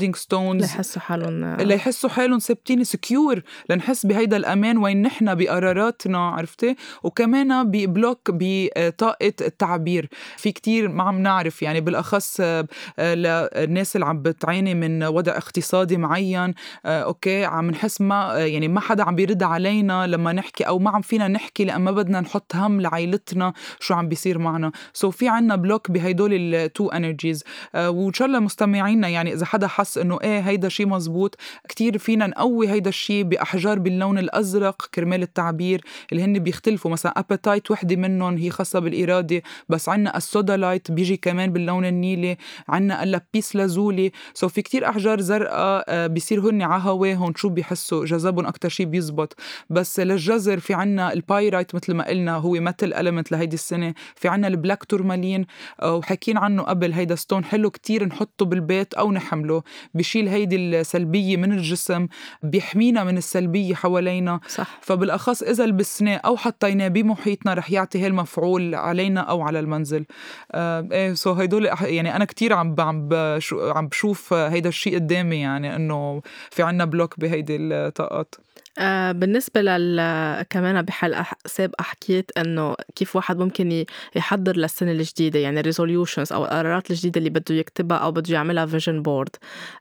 [0.04, 6.76] grounding stones ليحسوا حالهم ليحسوا حالهم ثابتين secure لنحس بهيدا الأمان وين نحن بقراراتنا عرفتي؟
[7.04, 10.10] وكمان ب block بطاقة التعبير.
[10.38, 12.66] في كتير ما عم نعرف يعني بالأخص آه،
[13.00, 16.54] للناس اللي عم بتعاني من وضع اقتصادي معين.
[16.86, 20.90] آه، okay عم نحس ما يعني ما حدا عم بيرد علينا لما نحكي أو ما
[20.90, 24.72] عم فينا نحكي لأن ما بدنا نحط هم لعائلتنا شو عم بيصير معنا.
[24.94, 27.44] so so في عنا block بهدول ال two energies
[27.76, 31.38] آه، وإن شاء الله مستمعينا يعني إذا حدا حس إنه إيه هيدا شيء مزبوط.
[31.70, 36.92] كتير فينا نقوي هيدا الشيء بأحجار باللون الأزرق كرمال التعبير اللي هن بيختلفوا.
[36.92, 42.38] مثلا apatite وحدة منهم هي خاصة بالإرادة بس عنا ال sodalite بيجي كمان باللون النيلي
[42.70, 44.12] عنا ال lapis lazuli.
[44.34, 48.86] so في كتير أحجار زرقاء آه، بيصير هن على هواهم شو بيحسوا جذبهم أكثر شيء
[48.86, 49.36] بيزبط.
[49.70, 53.94] بس للجزر في عنا ال pyrite مثل ما قلنا هو متل ال mint لهيدي السنة.
[54.16, 55.46] في عنا ال black tourmaline
[55.82, 59.64] آه، وحكينا عنه قبل هيدا stone حلو كتير نحطه بالبيت أو نحمله.
[59.94, 62.08] بشيل هيدي السلبية من الجسم
[62.44, 64.40] بيحمينا من السلبية حوالينا.
[64.48, 64.80] صح.
[64.82, 70.06] فبالأخص إذا لبسناه أو حطيناه بمحيطنا رح يعطي هالمفعول علينا أو على المنزل.
[70.52, 73.10] آه إيه so هيدول يعني أنا كتير عم عم
[73.54, 78.36] عم بشوف هيدا الشيء قدامي يعني إنه في عنا block بهيدي الطاقات.
[78.80, 85.60] آه بالنسبة لل كمان بحلقة سابقة حكيت إنه كيف واحد ممكن يحضر للسنة الجديدة يعني
[85.60, 89.36] ال resolutions أو القرارات الجديدة اللي بده يكتبها أو بده يعملها vision board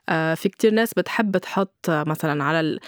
[0.09, 2.78] آه في كتير ناس بتحب تحط مثلا على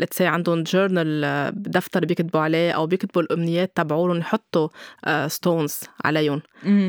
[0.00, 4.68] let's see عندهم journal دفتر بيكتبوا عليه أو بيكتبوا الأمنيات تبعولهم يحطوا
[5.26, 6.42] stones آه عليهم.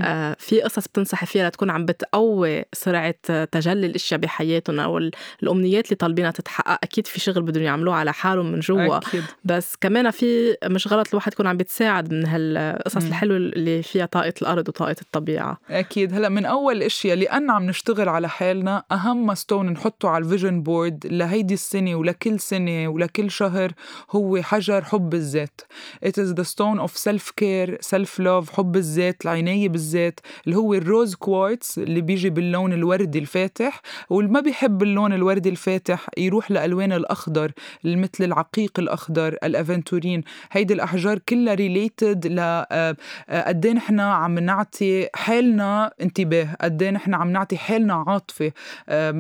[0.03, 4.97] آه في قصص بتنصحي فيها لتكون عم بتقوي سرعة تجلي الأشياء بحياتهم أو
[5.43, 6.79] الأمنيات اللي طالبينها تتحقق.
[6.83, 8.99] أكيد في شغل بدهم يعملوه على حال حالهم من جوا.
[9.45, 14.33] بس كمان في مش غلط الواحد يكون عم بيتساعد من هالقصص الحلوة اللي فيها طاقة
[14.41, 15.57] الأرض وطاقة الطبيعة.
[15.69, 16.13] أكيد.
[16.13, 20.63] هلا من أول الاشياء لأن عم نشتغل على حالنا أهم stone نحطه على ال vision
[20.63, 23.71] board لهيدي السنة ولكل سنة ولكل شهر
[24.11, 25.61] هو حجر حب الذات.
[26.05, 30.73] It is the stone of self care self love حب الذات العناية بالذات اللي هو
[30.73, 36.51] ال rose quartz اللي بيجي باللون الوردي الفاتح واللي ما بيحب اللون الوردي الفاتح يروح
[36.51, 37.51] لالوان الأخضر
[37.83, 40.23] مثل مثل العقيق الأخضر ال aventurine.
[40.51, 42.95] هيدي الأحجار كلها related ل آه،
[43.29, 48.51] قد إيه نحن عم نعطي حالنا انتباه قد إيه نحن عم نعطي حالنا عاطفة.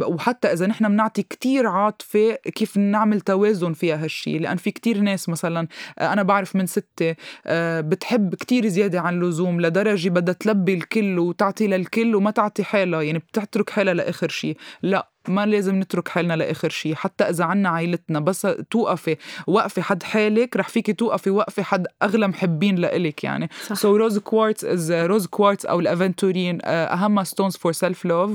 [0.01, 5.29] وحتى إذا نحن بنعطي كتير عاطفة كيف نعمل توازن فيها هالشي؟ لأن في كتير ناس
[5.29, 5.67] مثلا
[6.01, 7.15] أنا بعرف من ستي
[7.81, 13.19] بتحب كتير زيادة عن اللزوم لدرجة بدها تلبي الكل وتعطي للكل وما تعطي حالها يعني
[13.19, 15.10] بتترك حالها لآخر شيء لا.
[15.27, 20.57] ما لازم نترك حالنا لآخر شيء حتى إذا عنا عائلتنا بس توقفي وقفي حد حالك
[20.57, 23.49] رح فيكي توقفي وقفي حد أغلى محبين لإلك يعني.
[23.73, 28.31] so rose quartz is rose quartz أو ال aventurine uh, أهم stones for self love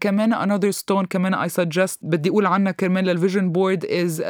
[0.00, 4.22] كمان another stone كمان I suggest بدي أقول عنها كمان لل vision board is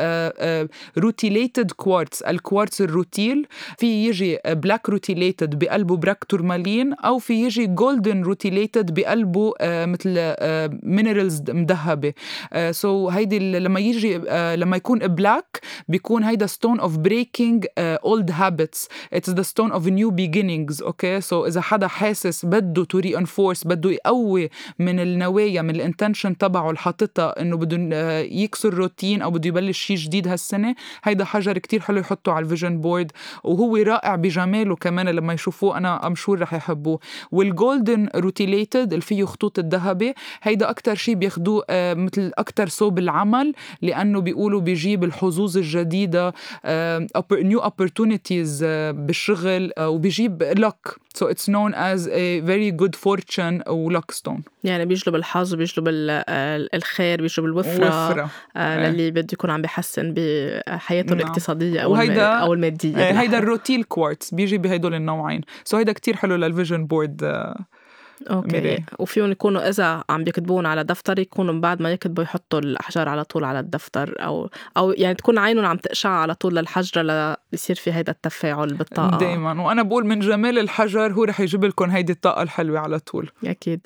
[0.98, 3.46] rutilated quartz الكوارتز الروتيل.
[3.78, 10.34] في يجي black rutilated بقلبه black tourmaline أو في يجي golden rutilated بقلبه uh, مثل
[10.82, 12.14] minerals uh, ذهبي.
[12.70, 17.66] so uh, so هيدي لما يجي uh, لما يكون black بيكون هيدا stone of breaking
[17.78, 22.98] old habits it's the stone of new beginnings okay so إذا حدا حاسس بده to
[22.98, 28.74] reinforce بده يقوي من النوايا من ال intention تبعه اللي حاططها إنه بده uh, يكسر
[28.74, 32.80] روتين أو بده يبلش شيء جديد هالسنة هيدا حجر كتير حلو يحطه على ال vision
[32.80, 33.12] board
[33.44, 36.98] وهو رائع بجماله كمان لما يشوفوه أنا I'm sure رح يحبوه.
[37.32, 43.52] وال golden rutilated اللي فيه خطوط الذهبي هيدا أكثر شيء بياخدوه مثل أكثر صوب العمل
[43.82, 46.34] لأنه بيقولوا بيجيب الحظوظ الجديدة
[47.32, 50.98] new opportunities بالشغل وبيجيب luck.
[51.18, 54.40] So it's known as a very good fortune و luck stone.
[54.64, 55.84] يعني بيجلب الحظ بيجلب
[56.74, 58.30] الخير بيجلب الوفرة وفرة.
[58.56, 61.18] آه للي بده يكون عم بحسن بحياته نعم.
[61.18, 63.20] الاقتصادية أو, وهيدا أو المادية.
[63.20, 65.40] هيدا ال rutile quartz بيجي بهدول النوعين.
[65.64, 67.54] so so هيدا كتير حلو للفيجن بورد
[68.30, 68.84] أوكي.
[68.98, 73.44] وفيهم يكونوا إذا عم بيكتبون على دفتر يكونوا بعد ما يكتبوا يحطوا الأحجار على طول
[73.44, 78.12] على الدفتر أو أو يعني تكون عينهم عم تقشع على طول للحجره ليصير في هيدا
[78.12, 79.18] التفاعل بالطاقة.
[79.18, 83.30] دائما وأنا بقول من جمال الحجر هو رح يجيب لكم هيدي الطاقة الحلوة على طول.
[83.44, 83.80] أكيد.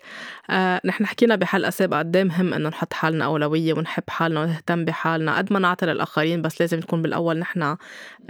[0.50, 5.36] آه نحن حكينا بحلقة سابقة قد مهم إنه نحط حالنا أولوية ونحب حالنا ونهتم بحالنا
[5.38, 7.76] قد ما نعطي للآخرين بس لازم نكون بالأول نحن آه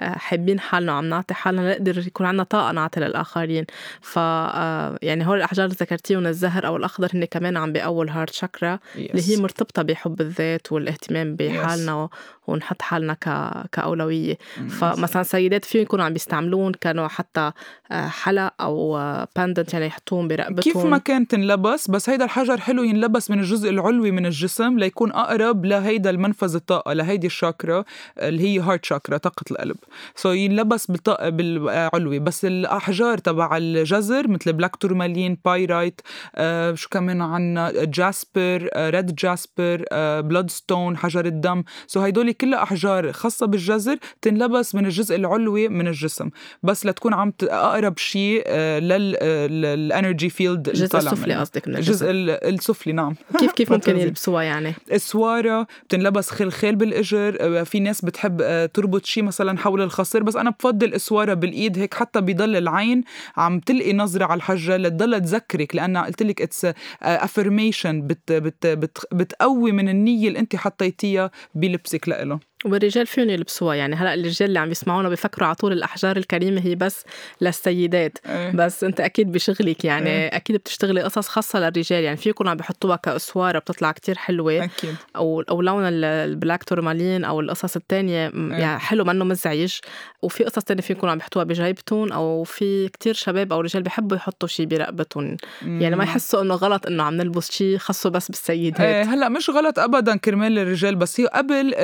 [0.00, 3.64] حابين حالنا وعم نعطي حالنا نقدر يكون عندنا طاقة نعطي للآخرين.
[4.00, 8.76] ف آه يعني هول الأحجار ذكرتيهم الزهر أو الأخضر هن كمان عم بيقووا الهارت شاكرا
[8.76, 8.98] yes.
[8.98, 12.41] اللي هي مرتبطة بحب الذات والاهتمام بحالنا yes.
[12.46, 13.52] ونحط حالنا ك...
[13.72, 14.34] كأولوية.
[14.34, 14.60] mm.
[14.60, 17.52] فمثلا سيدات فيهم يكونوا عم بيستعملون كانوا حتى
[17.92, 18.98] حلق أو
[19.36, 20.72] pendant يعني يحطوهم برقبتهم.
[20.72, 25.12] كيف ما كان تنلبس بس هيدا الحجر حلو ينلبس من الجزء العلوي من الجسم ليكون
[25.12, 27.84] أقرب لهيدا المنفذ الطاقة لهيدي الشاكرا
[28.18, 29.76] اللي هي heart chakra طاقة القلب.
[30.16, 32.18] so so ينلبس بالطاقة بالعلوي.
[32.18, 36.00] بس الأحجار تبع الجزر مثل black tourmaline pyrite
[36.34, 41.62] آه شو كمان عنا؟ jasper آه red jasper آه bloodstone حجر الدم.
[41.86, 46.30] so so هيدول كلها أحجار خاصة بالجزر تنلبس من الجزء العلوي من الجسم
[46.62, 53.14] بس لتكون عم اقرب شيء لل energy field الجزء السفلي قصدك من الجزء السفلي نعم.
[53.38, 59.58] كيف كيف ممكن يلبسوها يعني؟ السوارة بتنلبس خلخال بالإجر في ناس بتحب تربط شيء مثلا
[59.58, 63.04] حول الخصر بس أنا بفضل السوارة بالإيد هيك حتى بضل العين
[63.36, 66.66] عم تلقي نظرة على الحجة لتضل تذكرك لأن قلت لك it's
[67.02, 72.08] affirmation بت بت بت بتقوي من النية اللي أنت حطيتيها بلبسك.
[72.24, 76.60] لإله والرجال فيهم يلبسوها يعني هلأ الرجال اللي عم يسمعونا بفكروا على طول الأحجار الكريمة
[76.60, 77.04] هي بس
[77.40, 78.50] للسيدات أيه.
[78.50, 80.36] بس أنت أكيد بشغلك يعني أيه.
[80.36, 84.94] أكيد بتشتغلي قصص خاصة للرجال يعني في يكونوا عم بحطوها كأسوارة بتطلع كتير حلوة أكيد
[85.16, 88.52] أو أو لون البلاك تورمالين أو القصص الثانية أيه.
[88.52, 89.78] يعني حلو منه مزعج
[90.22, 94.16] وفي قصص ثانية في يكونوا عم يحطوها بجيبتهم أو في كتير شباب أو رجال بحبوا
[94.16, 98.80] يحطوا شيء برقبتهم يعني ما يحسوا إنه غلط إنه عم نلبس شيء خاصة بس بالسيدات
[98.80, 99.02] أيه.
[99.02, 101.74] هلأ مش غلط ابدا كرمال الرجال بس هي قبل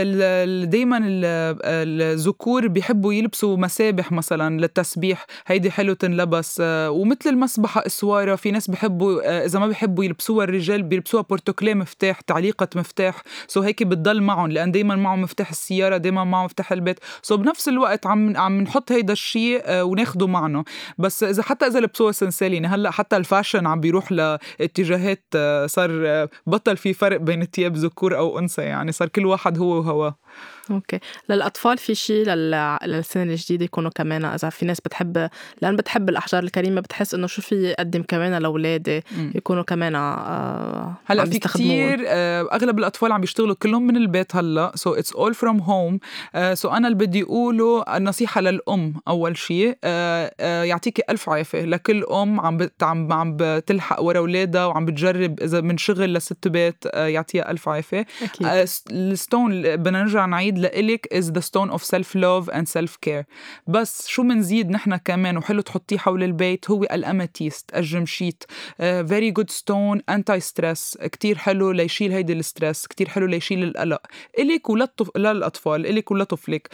[0.68, 5.26] دايما الذكور بيحبوا يلبسوا مسابح مثلا للتسبيح.
[5.46, 6.62] هيدي حلو تنلبس.
[6.64, 12.20] ومثل المسبحة أسوارة في ناس بيحبوا إذا ما بيحبوا يلبسوها الرجال بيلبسوها بـ porte-clés مفتاح
[12.20, 13.22] تعليقة مفتاح.
[13.46, 17.00] so هيك بتضل معهم لأن دايما معهم مفتاح السيارة دايما معهم مفتاح البيت.
[17.22, 20.64] so بنفس الوقت عم عم نحط هيدا الشيء وناخده معنا.
[20.98, 25.24] بس إذا حتى إذا لبسوها سنسالين هلأ حتى ال fashion عم بيروح لاتجاهات
[25.66, 28.62] صار بطل في فرق بين ثياب ذكور أو أنثى.
[28.62, 30.16] يعني صار كل واحد هو وهواه.
[30.70, 30.98] okay.
[31.28, 32.78] للأطفال في شيء لل...
[32.84, 35.28] للسنة الجديدة يكونوا كمان إذا في ناس بتحب
[35.62, 39.02] لأن بتحب الأحجار الكريمة بتحس إنه شو في اقدم كمان لأولادي
[39.34, 44.72] يكونوا كمان آه هلأ في كثير آه أغلب الأطفال عم بيشتغلوا كلهم من البيت هلأ
[44.74, 45.98] so it's all from home
[46.54, 51.64] so أنا اللي بدي أقوله النصيحة للأم أول شيء آه آه يعطيكي ألف عافية.
[51.64, 52.82] لكل أم عم بت...
[52.82, 57.68] عم عم بتلحق ورا أولادها وعم بتجرب إذا من شغل لست بيت آه يعطيها ألف
[57.68, 58.06] عافية.
[58.22, 58.46] أكيد.
[58.46, 62.96] آه ال stone بدنا نرجع نعيد لإلك is the stone of self love and self
[63.06, 63.24] care
[63.66, 68.44] بس شو منزيد نحن كمان وحلو تحطيه حول البيت؟ هو ال amethyst الجمشيت.
[68.44, 73.64] uh, very good stone anti stress كتير حلو ليشيل هيدي ال stress كتير حلو ليشيل
[73.64, 74.02] القلق.
[74.38, 75.16] إلك وللطف...
[75.16, 76.68] للأطفال إلك ولطفلك.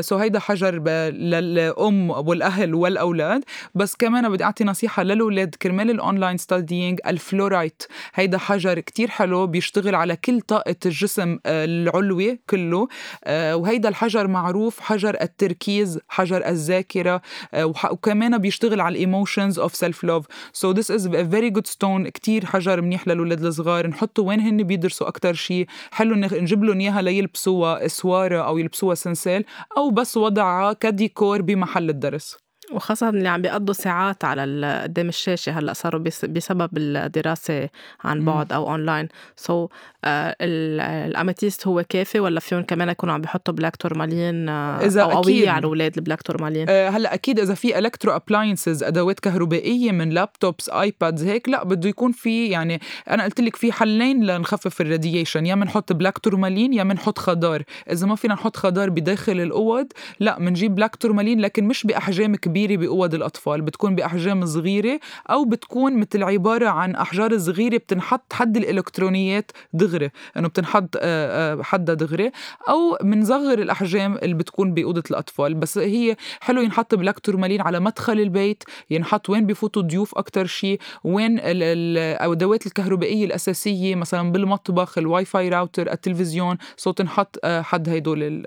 [0.00, 0.88] so uh, so هيدا حجر ب...
[0.88, 3.44] للأم والأهل والأولاد.
[3.74, 5.54] بس كمان بدي أعطي نصيحة للأولاد.
[5.54, 7.82] كرمال ال online studying ال fluorite.
[8.14, 12.88] هيدا حجر كتير حلو بيشتغل على كل طاقة الجسم آه، العلوي كله.
[13.24, 17.22] آه، وهيدا الحجر معروف حجر التركيز حجر الذاكرة
[17.54, 21.66] آه، وكمان بيشتغل على ال emotions of self love so this is a very good
[21.66, 23.86] stone كتير حجر منيح للولاد الصغار.
[23.86, 29.44] نحطه وين هن بيدرسوا أكتر شيء حلو نجيب لهم إياها ليلبسوها إسوارة أو يلبسوها سنسال
[29.76, 32.47] أو بس وضعها كديكور بمحل الدرس.
[32.72, 37.68] وخاصة اللي عم بيقضوا ساعات على قدام الشاشة هلأ صاروا بسبب الدراسة
[38.04, 40.08] عن بعد أو أونلاين so so, uh,
[40.42, 45.10] ال amethyst هو كافي ولا فيهم كمان يكونوا عم بيحطوا black tourmaline uh, إذا أو
[45.10, 49.92] قوية على الأولاد ال black tourmaline uh, هلأ أكيد إذا في electro appliances أدوات كهربائية
[49.92, 54.80] من laptops iPads هيك لأ بده يكون في يعني أنا قلت لك في حلين لنخفف
[54.80, 57.62] ال radiation يا بنحط black tourmaline يا بنحط خضار.
[57.90, 59.86] إذا ما فينا نحط خضار بداخل الأوض
[60.20, 62.57] لأ بنجيب black tourmaline لكن مش بأحجام كبيرة.
[62.58, 68.56] كبيرة بأوض الأطفال بتكون بأحجام صغيرة أو بتكون مثل عبارة عن أحجار صغيرة بتنحط حد
[68.56, 72.30] الإلكترونيات دغري إنه بتنحط آه، آه، حدها دغري
[72.68, 75.54] أو بنصغر الأحجام اللي بتكون بأوضة الأطفال.
[75.54, 80.78] بس هي حلو ينحط black tourmaline على مدخل البيت ينحط وين بفوتوا ضيوف أكتر شيء
[81.04, 88.46] وين الأدوات الكهربائية الأساسية مثلا بالمطبخ ال Wi-Fi router التلفزيون so بتنحط آه، حد هدول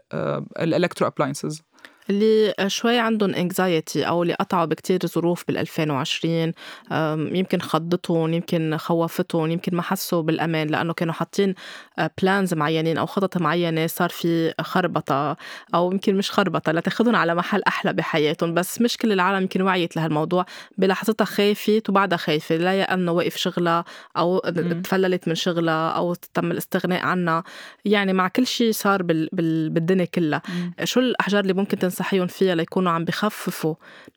[0.60, 1.71] ال electro appliances.
[2.10, 6.54] اللي شوي عندهم anxiety أو اللي قطعوا بكتير ظروف بال 2020
[7.38, 11.56] يمكن خضتهم يمكن خوفتهم يمكن ما حسوا بالأمان لأنه كانوا حاطين
[12.22, 15.38] plans معينين أو خطط معينة صار في خربطة
[15.76, 18.54] أو يمكن مش خربطة لتاخذهم على محل أحلى بحياتهم.
[18.54, 20.46] بس مش كل العالم يمكن وعيت لهالموضوع.
[20.78, 22.56] بلحظتها خافت وبعدها خايفة.
[22.56, 23.86] لا يا إنه وقف شغلها
[24.18, 24.40] أو
[24.84, 27.44] تفللت من شغلها أو تم الاستغناء عنها.
[27.86, 29.30] يعني مع كل شيء صار بال...
[29.34, 29.70] بال...
[29.70, 30.42] بالدنيا كلها.
[30.84, 33.76] شو الأحجار اللي ممكن تنصحيهم فيها ليكونوا عم بخففوا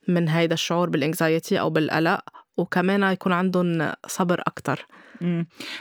[0.08, 2.20] من هيدا الشعور بالانكزايتي أو بالقلق
[2.56, 4.86] وكمان يكون عندهم صبر أكتر.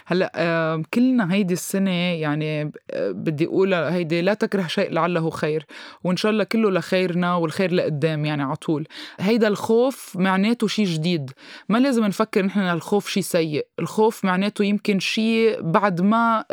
[0.05, 5.65] هلأ كلنا هيدي السنة يعني آه بدي أقول هيدي لا تكره شيء لعله خير
[6.03, 8.87] وإن شاء الله كله لخيرنا والخير لقدام يعني على طول.
[9.19, 11.31] هيدا الخوف معناته شيء جديد.
[11.69, 13.67] ما لازم نفكر نحن الخوف شيء سيء.
[13.79, 16.45] الخوف معناته يمكن شيء بعد ما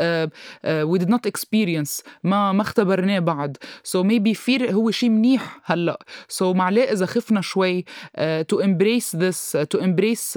[0.65, 3.57] we did not experience ما ما اختبرناه بعد.
[3.89, 5.99] So maybe fear هو شيء منيح هلأ.
[6.39, 7.85] So معليه إذا خفنا شوي
[9.11, 10.37] this uh, to embrace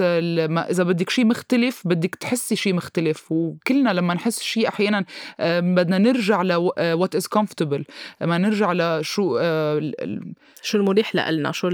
[0.70, 5.04] إذا بدك شيء مختلف بدك تحسي شيء مختلف وكلنا لما نحس شيء أحيانا
[5.38, 7.84] بدنا نرجع ل what is comfortable
[8.20, 9.92] لما نرجع لشو آه،
[10.62, 11.66] شو المريح لنا شو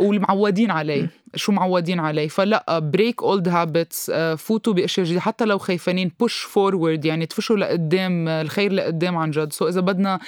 [0.00, 2.28] والمعودين عليه شو معودين عليه.
[2.28, 8.28] فلا break old habits فوتوا بأشياء جديدة حتى لو خايفانين push forward يعني تفشوا لقدام
[8.28, 9.52] الخير لقدام عن جد.
[9.52, 10.20] so so إذا بدنا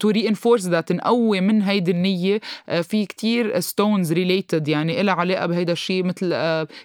[0.00, 5.46] to reinforce that نقوي من هيدي النية uh, في كتير stones related يعني لها علاقة
[5.46, 6.30] بهيدا الشيء مثل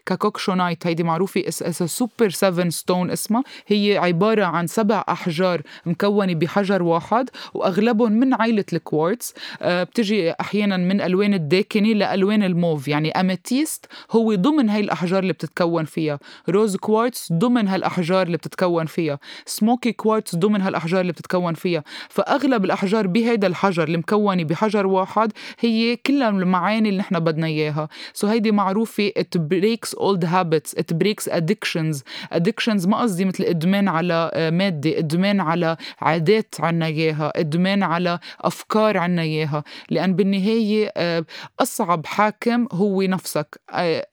[0.06, 1.63] cacoxenite هيدي معروفة as
[2.08, 3.43] super 7 stone اسمها.
[3.67, 9.34] هي عبارة عن سبع أحجار مكونة بحجر واحد وأغلبهم من عائلة ال quartz.
[9.34, 12.88] uh, بتجي أحيانا من ألوان الداكنه لألوان الموف.
[12.88, 16.20] يعني ال amethyst هو ضمن هاي الأحجار اللي بتتكون فيها.
[16.49, 19.20] rose quartz ضمن هالأحجار اللي بتتكون فيها.
[19.45, 21.84] smoky quartz ضمن هالأحجار اللي بتتكون فيها.
[22.10, 27.89] فأغلب الأحجار بهيدا الحجر اللي مكونة بحجر واحد هي كلها المعاني اللي نحن بدنا إياها.
[28.13, 29.12] so so هيدي معروفة.
[29.17, 30.74] It breaks old habits.
[30.82, 31.96] It breaks addictions.
[32.33, 38.19] Addictions ما قصدي مثل إدمان على آه، مادة إدمان على عادات عنا إياها إدمان على
[38.41, 39.63] أفكار عنا إياها.
[39.89, 41.25] لأن بالنهاية آه،
[41.60, 43.62] أصعب حاكم هو نفسك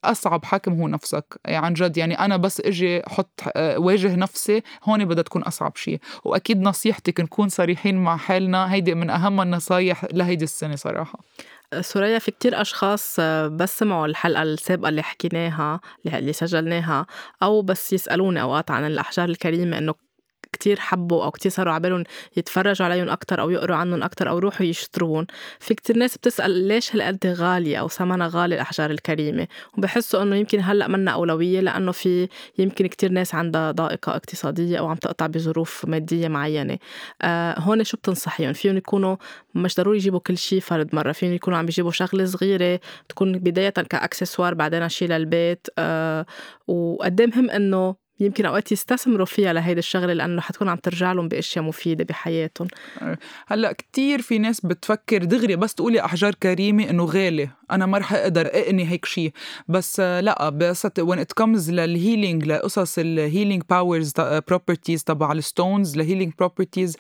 [0.05, 1.25] أصعب حاكم هو نفسك.
[1.49, 6.61] عن جد يعني أنا بس إجي أحط واجه نفسي هون بدها تكون أصعب شيء وأكيد
[6.63, 11.19] نصيحتك نكون صريحين مع حالنا هيدي من أهم النصايح لهيدي السنة صراحة.
[11.81, 17.07] سوريا في كتير أشخاص بس سمعوا الحلقة السابقة اللي حكيناها اللي سجلناها
[17.43, 19.95] أو بس يسألوني أوقات عن الأحجار الكريمة إنه
[20.55, 22.05] كتير حبوا أو كتير صاروا عبالهم
[22.37, 25.27] يتفرجوا عليهم أكتر أو يقروا عنهم أكتر أو يروحوا يشترون
[25.61, 29.47] في كتير ناس بتسأل ليش هالقد غالية أو ثمنها غالي الأحجار الكريمة؟
[29.79, 34.87] وبحسوا إنه يمكن هلأ منا أولوية لأنه في يمكن كتير ناس عندها ضائقة اقتصادية أو
[34.87, 36.79] عم تقطع بظروف مادية معينة.
[37.23, 39.17] آه هون شو بتنصحيهم؟ فيهم يكونوا
[39.55, 41.13] مش ضروري يجيبوا كل شيء فرد مرة.
[41.13, 45.67] فيهم يكونوا عم بيجيبوا شغلة صغيرة تكون بداية كأكسسوار بعدين شيء للبيت.
[45.79, 46.27] آه
[46.67, 51.65] وقد مهم إنه يمكن أوقات يستثمروا فيها لهيدي الشغلة لأنه حتكون عم ترجع لهم بأشياء
[51.65, 52.69] مفيدة بحياتهم.
[53.47, 57.49] هلأ كتير في ناس بتفكر دغري بس تقولي أحجار كريمة إنه غالي.
[57.71, 59.33] أنا ما رح أقدر أقني هيك شيء
[59.69, 64.13] بس لا بس when it comes لل healing لقصص ال healing powers
[64.49, 66.97] properties تبع ال stones ل healing properties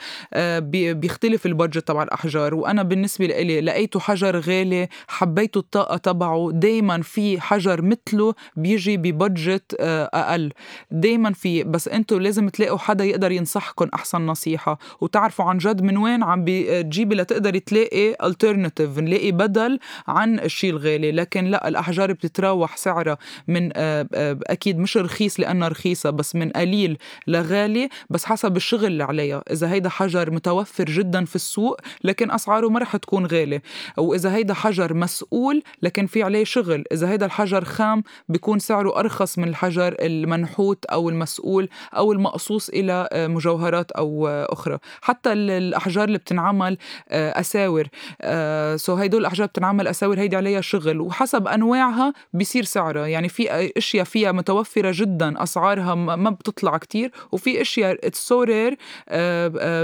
[0.68, 2.55] بيختلف ال budget تبع الأحجار.
[2.55, 9.08] وأنا بالنسبة لي لقيته حجر غالي حبيته الطاقة تبعه دائما في حجر مثله بيجي ب
[9.08, 10.53] budget آه، أقل.
[10.90, 14.79] دايما في بس أنتم لازم تلاقوا حدا يقدر ينصحكم أحسن نصيحة.
[15.00, 21.13] وتعرفوا عن جد من وين عم بتجيبي لتقدري تلاقي الترناتيف نلاقي بدل عن الشيء الغالي
[21.13, 26.50] لكن لا الأحجار بتتراوح سعرها من آه، آه، أكيد مش رخيص لأنها رخيصة بس من
[26.50, 29.42] قليل لغالي بس حسب الشغل اللي عليها.
[29.50, 33.63] إذا هيدا حجر متوفر جدا في السوق لكن أسعاره ما رح تكون غالية.
[33.96, 36.85] وإذا هيدا حجر مسؤول لكن في عليه شغل.
[36.92, 43.09] إذا هيدا الحجر خام بيكون سعره أرخص من الحجر المنحوت أو المصقول أو المقصوص إلى
[43.13, 44.79] آه، مجوهرات أو أخرى.
[45.02, 46.79] حتى الأحجار اللي بتنعمل
[47.11, 47.88] أساور
[48.77, 53.07] so هيدول الأحجار بتنعمل أساور هيدي عليها شغل وحسب أنواعها بيصير سعرها.
[53.07, 58.77] يعني في أشياء فيها متوفرة جدا أسعارها ما بتطلع كتير وفي أشياء so rare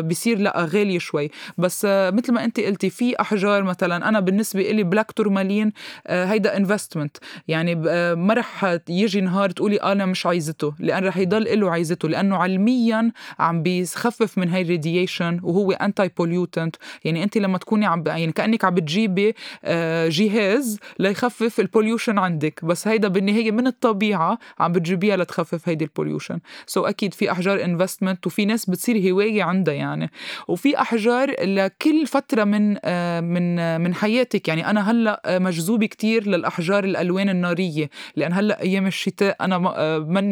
[0.00, 1.30] بيصير لأ غالية شوي.
[1.58, 5.72] بس مثل ما أنت قلتي في أحجار مثلا أنا بالنسبة لي black tourmaline
[6.06, 7.16] هيدا investment
[7.48, 7.74] يعني
[8.14, 13.12] ما رح يجي نهار تقولي أنا مش عايزته لأن رح يضل له عايزته لأنه علميا
[13.38, 18.32] عم بيخفف من هاي ال radiation وهو anti pollutant يعني أنت لما تكوني عم يعني
[18.32, 19.34] كأنك عم بتجيبي
[19.64, 20.08] آه،
[20.50, 22.64] جهاز ليخفف ال pollution عندك.
[22.64, 27.64] بس هيدا بالنهاية من الطبيعة عم بتجيبيها لتخفف هيدي ال pollution so أكيد في أحجار
[27.64, 30.10] investment وفي ناس بتصير هواية عندها يعني.
[30.48, 34.48] وفي أحجار لكل فترة من آه، من آه، من حياتك.
[34.48, 37.90] يعني أنا هلأ مجذوبة كتير للأحجار الألوان النارية.
[38.16, 39.58] لأن هلأ أيام الشتاء أنا
[39.98, 40.30] من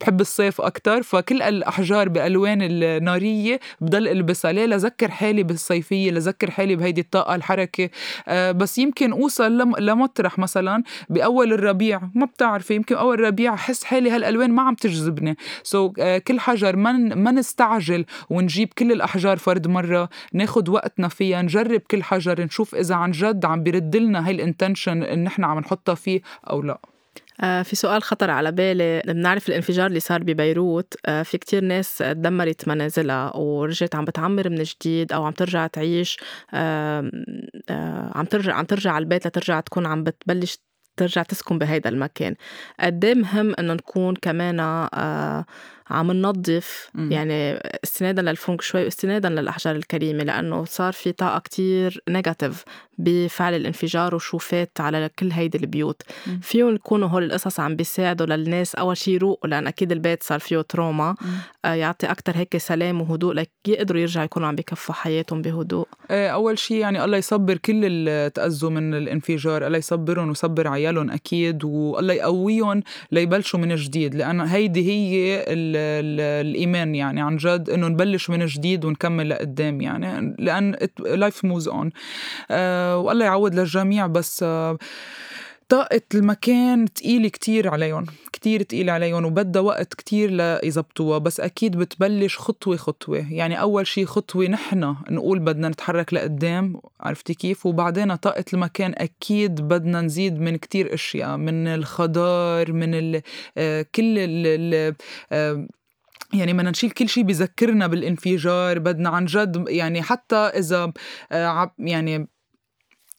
[0.00, 1.02] بحب الصيف أكتر.
[1.02, 4.52] فكل الأحجار بألوان النارية بضل ألبسها.
[4.52, 7.90] ليه؟ لذكر حالي بالصيفية لذكر حالي بهيدي الطاقة الحركة.
[8.28, 14.10] آه، بس يمكن أوصل لمطرح مثلا بأول الربيع ما بتعرفي يمكن أول الربيع أحس حالي
[14.10, 15.36] هالألوان ما عم تجذبني.
[15.62, 21.80] so, كل حجر ما ما نستعجل ونجيب كل الأحجار فرد مرة ناخد وقتنا فيها نجرب
[21.80, 25.58] كل حجر نشوف إذا عن جد عم بيرد لنا هاي ال intention إن نحن عم
[25.58, 26.20] نحطها فيه
[26.50, 26.78] أو لا.
[27.38, 29.02] في سؤال خطر على بالي.
[29.06, 30.94] بنعرف الانفجار اللي صار ببيروت.
[31.06, 36.16] آه، في كتير ناس دمرت منازلها ورجعت عم بتعمر من جديد أو عم ترجع تعيش.
[38.14, 40.58] عم ترجع عم ترجع على البيت لترجع تكون عم بتبلش
[40.96, 42.34] ترجع تسكن بهيدا المكان.
[42.80, 45.44] قد إيه مهم إنه نكون كمان آه
[45.90, 52.02] عم ننظف؟ يعني استنادا لل feng shui واستنادا للأحجار الكريمة لأنه صار في طاقة كتير
[52.08, 52.64] negative
[52.98, 56.02] بفعل الانفجار وشو فات على كل هيدي البيوت.
[56.42, 58.74] فيهم يكونوا هول القصص عم بيساعدوا للناس.
[58.74, 61.14] أول شيء يروقوا لأن أكيد البيت صار فيه trauma.
[61.64, 65.88] آه يعطي أكثر هيك سلام وهدوء لكي يقدروا يرجعوا يكونوا عم بكفوا حياتهم بهدوء.
[66.10, 71.10] آه أول شيء يعني الله يصبر كل اللي تاذوا من الانفجار الله يصبرهم ويصبر عيالهم
[71.10, 72.82] أكيد والله يقويهم
[73.12, 74.14] ليبلشوا من جديد.
[74.14, 80.36] لأن هيدي هي الإيمان يعني عن جد إنه نبلش من جديد ونكمل لقدام يعني.
[80.38, 81.90] لأن life moves on
[82.96, 84.78] والله يعوض للجميع بس آه،
[85.68, 92.38] طاقة المكان تقيلة كتير عليهم كتير تقيلة عليهم وبدها وقت كتير ليزبطوها بس أكيد بتبلش
[92.38, 93.26] خطوة خطوة.
[93.30, 99.60] يعني أول شي خطوة نحن نقول بدنا نتحرك لقدام عرفتي كيف؟ وبعدين طاقة المكان أكيد
[99.60, 103.22] بدنا نزيد من كتير أشياء من الخضار من ال
[103.58, 104.94] آه، كل ال
[105.32, 105.66] آه،
[106.32, 110.92] يعني بدنا نشيل كل شيء بذكرنا بالانفجار بدنا عن جد يعني حتى إذا
[111.78, 112.28] يعني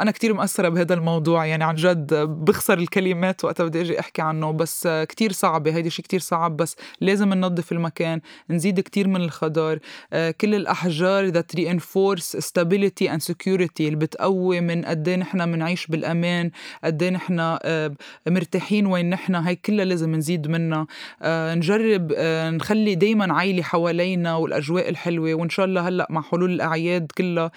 [0.00, 4.50] أنا كتير مأثرة بهذا الموضوع يعني عن جد بخسر الكلمات وقتها بدي أجي أحكي عنه
[4.50, 8.20] بس كتير صعبة هيدي شيء كتير صعب بس لازم ننظف المكان
[8.50, 9.78] نزيد كتير من الخضار.
[10.12, 16.50] كل الأحجار that reinforce stability and security اللي بتقوي من قد إيه نحن بنعيش بالأمان
[16.84, 17.92] قد إيه نحن آه،
[18.26, 20.86] مرتاحين وين نحن هي كلها لازم نزيد منها.
[21.22, 26.50] آه، نجرب آه، نخلي دايما عائلة حوالينا والأجواء الحلوة وإن شاء الله هلأ مع حلول
[26.50, 27.50] الأعياد كلها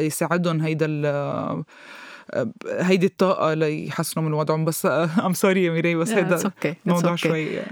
[0.00, 1.64] يساعد يساعدهم هيدا
[2.66, 4.86] هيدي الطاقة ليحسنوا من وضعهم بس
[5.26, 6.36] I'm sorry يا ميري بس هيدا.
[6.86, 7.18] موضوع okay.
[7.18, 7.64] شوي آه،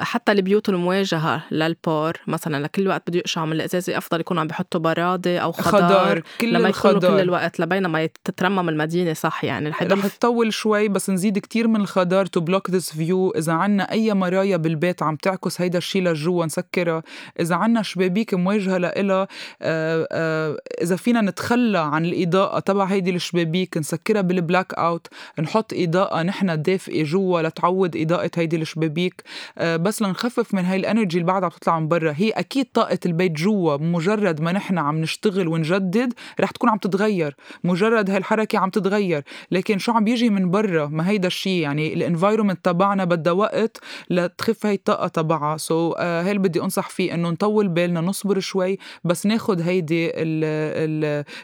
[0.00, 4.80] حتى البيوت المواجهة للبور مثلا لكل وقت بده يقشعوا من الإزازة أفضل يكونوا عم بيحطوا
[4.80, 7.10] برادي أو خضار, خضار كل لما يكونوا الخضار.
[7.10, 9.68] كل الوقت لبينما تترمم المدينة صح يعني.
[9.68, 13.92] رح رح تطول شوي بس نزيد كتير من الخضار to block this view إذا عنا
[13.92, 17.02] أي مرايا بالبيت عم تعكس هيدا الشيء لجوا نسكرها.
[17.40, 19.28] إذا عنا شبابيك مواجهة لإلها
[19.62, 25.06] آه، آه، إذا فينا نتخلى عن الإضاءة تبع هيدي الشبابيك نسكرها بال black out
[25.38, 29.23] نحط إضاءة نحن دافئة جوا لتعوض إضاءة هيدي الشبابيك.
[29.23, 29.23] آه،
[29.60, 32.14] بس لنخفف من هاي ال energy اللي بعدها بتطلع من برا.
[32.16, 37.36] هي أكيد طاقة البيت جوا مجرد ما نحن عم نشتغل ونجدد رح تكون عم تتغير.
[37.64, 39.24] مجرد هاي الحركة عم تتغير.
[39.50, 43.80] لكن شو عم بيجي من برا؟ ما هيدا الشيء يعني ال environment تبعنا بدها وقت
[44.10, 45.56] لتخف هي الطاقة تبعها.
[45.56, 50.10] so, uh, هي اللي بدي أنصح فيه إنه نطول بالنا نصبر شوي بس ناخد هيدي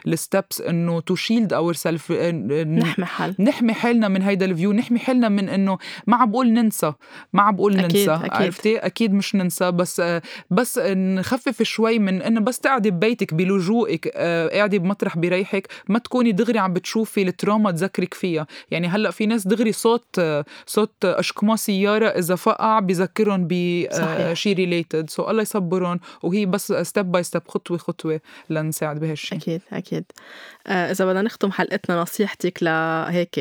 [0.07, 3.35] ال steps إنه to shield ourself نحمي حالنا.
[3.39, 5.77] نحمي حالنا من هيدا ال view نحمي حالنا من إنه
[6.07, 6.93] ما عم بقول ننسى
[7.33, 8.33] ما عم بقول أكيد، ننسى أكيد.
[8.33, 10.01] عرفتي؟ أكيد مش ننسى بس
[10.49, 16.31] بس نخفف شوي من انه بس تقعدي ببيتك بلجوئك آه، قاعدة بمطرح بريحك ما تكوني
[16.31, 18.47] دغري عم بتشوفي ال trauma تذكرك فيها.
[18.71, 20.21] يعني هلأ في ناس دغري صوت
[20.65, 23.47] صوت اشكمان سيارة إذا فقع بذكرهم.
[23.49, 28.19] بشيء related so الله يصبرهم وهي بس step by step خطوة خطوة
[28.49, 30.03] لنساعد بهالشيء أكيد أكيد.
[30.67, 33.37] آه إذا بدنا نختم حلقتنا نصيحتك لهيك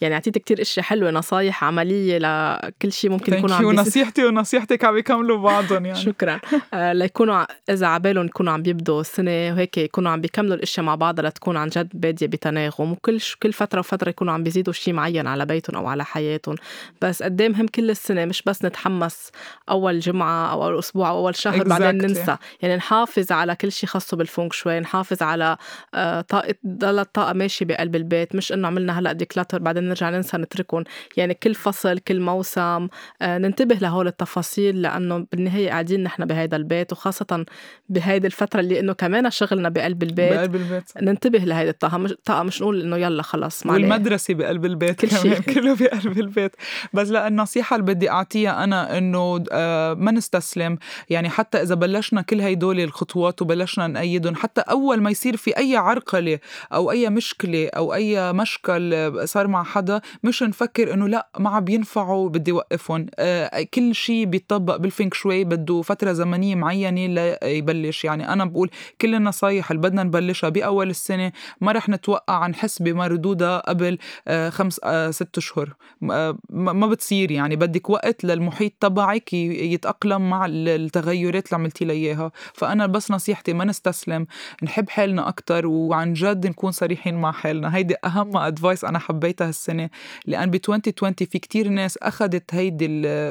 [0.00, 4.24] يعني أعطيت كتير أشياء حلوة نصايح عملية لكل شيء ممكن thank عم you بيصير نصيحتي
[4.24, 5.98] ونصيحتك عم يكملوا بعضهم يعني.
[5.98, 6.40] شكرا.
[6.74, 10.94] آه ليكونوا ع- إذا عبالهم يكونوا عم بيبدوا السنة وهيك يكونوا عم بيكملوا الأشياء مع
[10.94, 14.94] بعضها لتكون عن جد بادية بتناغم وكل ش- كل فترة وفترة يكونوا عم بيزيدوا شيء
[14.94, 16.54] معين على بيتهم أو على حياتهم.
[17.02, 19.30] بس قد إيه مهم كل السنة مش بس نتحمس
[19.70, 22.04] أول جمعة أو أول أسبوع أو أول شهر بعدين Exactly.
[22.04, 22.36] ننسى.
[22.62, 25.56] يعني نحافظ على كل شيء خاصه بالفونك شوي نحافظ على
[25.94, 28.34] آه، طاقة ضل الطاقة ماشية بقلب البيت.
[28.36, 30.84] مش إنه عملنا هلأ ديكلاتر بعدين نرجع ننسى نتركهم.
[31.16, 32.88] يعني كل فصل كل موسم
[33.22, 37.46] آه، ننتبه لهول التفاصيل لأنه بالنهاية قاعدين نحن بهيدا البيت وخاصة
[37.88, 42.42] بهيدي الفترة اللي إنه كمان شغلنا بقلب البيت بقلب البيت ننتبه لهيدي الطاقة مش طاقة
[42.42, 43.82] مش نقول إنه يلا خلص ما عليه.
[43.82, 45.40] والمدرسة بقلب البيت كل شيء.
[45.54, 46.52] كله بقلب البيت
[46.92, 50.78] بس لا النصيحة اللي بدي أعطيها أنا إنه آه، ما نستسلم
[51.10, 55.76] يعني حتى إذا بلشنا كل هيدول الخطوات وبلشنا نأيدهم حتى أول ما يصير في أي
[55.76, 56.38] عرقلة
[56.72, 61.68] أو أي مشكلة أو أي مشكل صار مع حدا مش نفكر إنه لا ما عم
[61.68, 63.44] ينفعوا بدي وقفهم آه،
[63.74, 67.06] كل شيء بيطبق بالفينك شوي بده فترة زمنية معينة
[67.42, 68.70] ليبلش يعني أنا بقول
[69.00, 73.98] كل النصايح اللي بدنا نبلشها بأول السنة ما رح نتوقع نحس بمردودها قبل
[74.28, 75.74] آه، خمس آه، ست أشهر.
[76.10, 77.56] آه، ما بتصير يعني.
[77.56, 82.32] بدك وقت للمحيط تبعك ي- يتأقلم مع ال- التغيرات اللي عملتي لي إياها.
[82.54, 84.26] فأنا بس نصيحتي ما نستسلم
[84.62, 87.76] نحب حالنا أكثر وعن جد نكون صريحين مع حالنا.
[87.76, 89.90] هيدي أهم ادفايس أنا حبيتها السنة
[90.26, 92.86] لأن ب 2020 في كتير ناس أخذت هيدي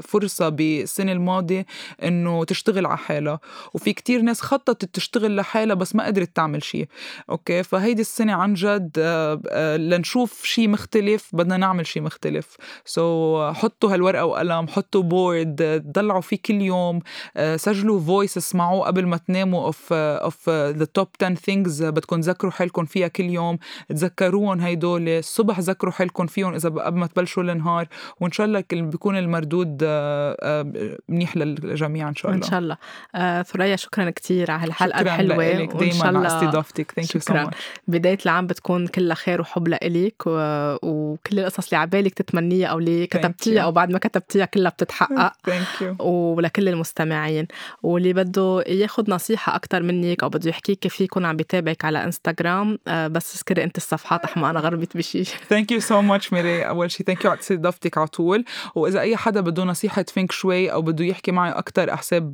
[0.10, 1.66] الفرصه بالسنة الماضية
[2.04, 3.40] إنه تشتغل على حالها.
[3.74, 6.88] وفي كتير ناس خططت تشتغل لحالها بس ما قدرت تعمل شيء.
[7.30, 12.58] okay؟ فهيدي السنة عن جد آه، آه، لنشوف شيء مختلف بدنا نعمل شيء مختلف.
[12.86, 17.00] so, حطوا هالورقة وقلم حطوا board ضلعوا فيه كل يوم
[17.38, 22.52] آه، سجلوا voice اسمعوه قبل ما تناموا of of the top 10 things بدكم تذكروا
[22.52, 23.58] حالكم فيها كل يوم.
[23.90, 27.88] تذكروهم هيدول الصبح ذكروا حالكم فيهم إذا قبل ما تبلشوا النهار.
[28.20, 29.99] وإن شاء الله بيكون المردود آه، آه،
[31.10, 32.50] منيح للجميع إن شاء الله.
[32.50, 32.78] شاء الله.
[33.16, 36.92] آه ثريا شكرا كتير على هالحلقة شكرا الحلوة لك وإن شاء دايما على الله استضافتك.
[36.92, 37.44] thank you so شكراً.
[37.44, 37.58] much
[37.88, 40.32] بداية العام بتكون كلها خير وحب لإلك و...
[40.84, 43.62] وكل القصص اللي عبالك تتمنيها أو اللي كتبتيها.
[43.62, 45.34] أو بعد ما كتبتيها كلها بتتحقق.
[45.46, 47.48] thank you ولكل المستمعين.
[47.84, 52.80] واللي بده ياخد نصيحة أكتر منك أو بده يحكيك كيف يكون عم بيتابعك على إنستغرام
[52.88, 55.24] آه، بس اذكري أنت الصفحات أحمى أنا غربت بشي.
[55.24, 56.68] thank you so much ميري.
[56.68, 58.46] أول شيء thank you على استضافتك على طول.
[58.76, 62.32] وإذا أي حدا بده نصيحة فينك شوي أو بده يحكي معي أكثر احسب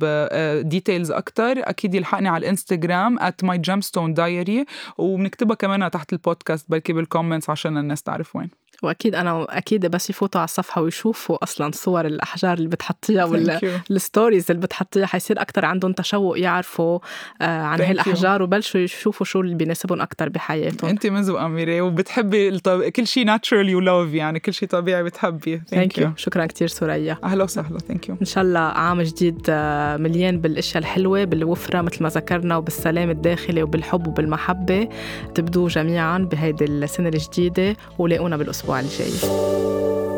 [0.64, 4.64] details أكثر أكيد يلحقني على الإنستغرام at my gemstone diary
[4.98, 8.50] وبنكتبها كمان تحت البودكاست بركي بال comments عشان الناس تعرف وين.
[8.82, 13.62] وأكيد أنا أكيد بس يفوتوا على الصفحة ويشوفوا أصلا صور الأحجار اللي بتحطيها ولا Thank
[13.62, 13.66] you.
[13.90, 15.06] ال stories اللي بتحطيها.
[15.06, 16.98] حيصير أكتر عندهم تشوق يعرفوا
[17.40, 17.90] آه، عن هاي you.
[17.90, 20.90] الأحجار وبلشوا يشوفوا شو اللي بيناسبهم أكتر بحياتهم.
[20.90, 22.82] انت مزوقه ميري وبتحبي الطب...
[22.82, 27.18] كل شيء natural you love يعني كل شيء طبيعي بتحبي thank you شكرا كتير سوريا.
[27.24, 27.78] أهلا وسهلا.
[27.78, 32.56] ثانك يو إن شاء الله عام جديد آه، مليان بالأشياء الحلوة بالوفرة مثل ما ذكرنا
[32.56, 34.88] وبالسلام الداخلي وبالحب وبالمحبة.
[35.34, 40.15] تبدوا جميعا بهيدي السنة الجديدة ولاقونا بالأسبوع 我也。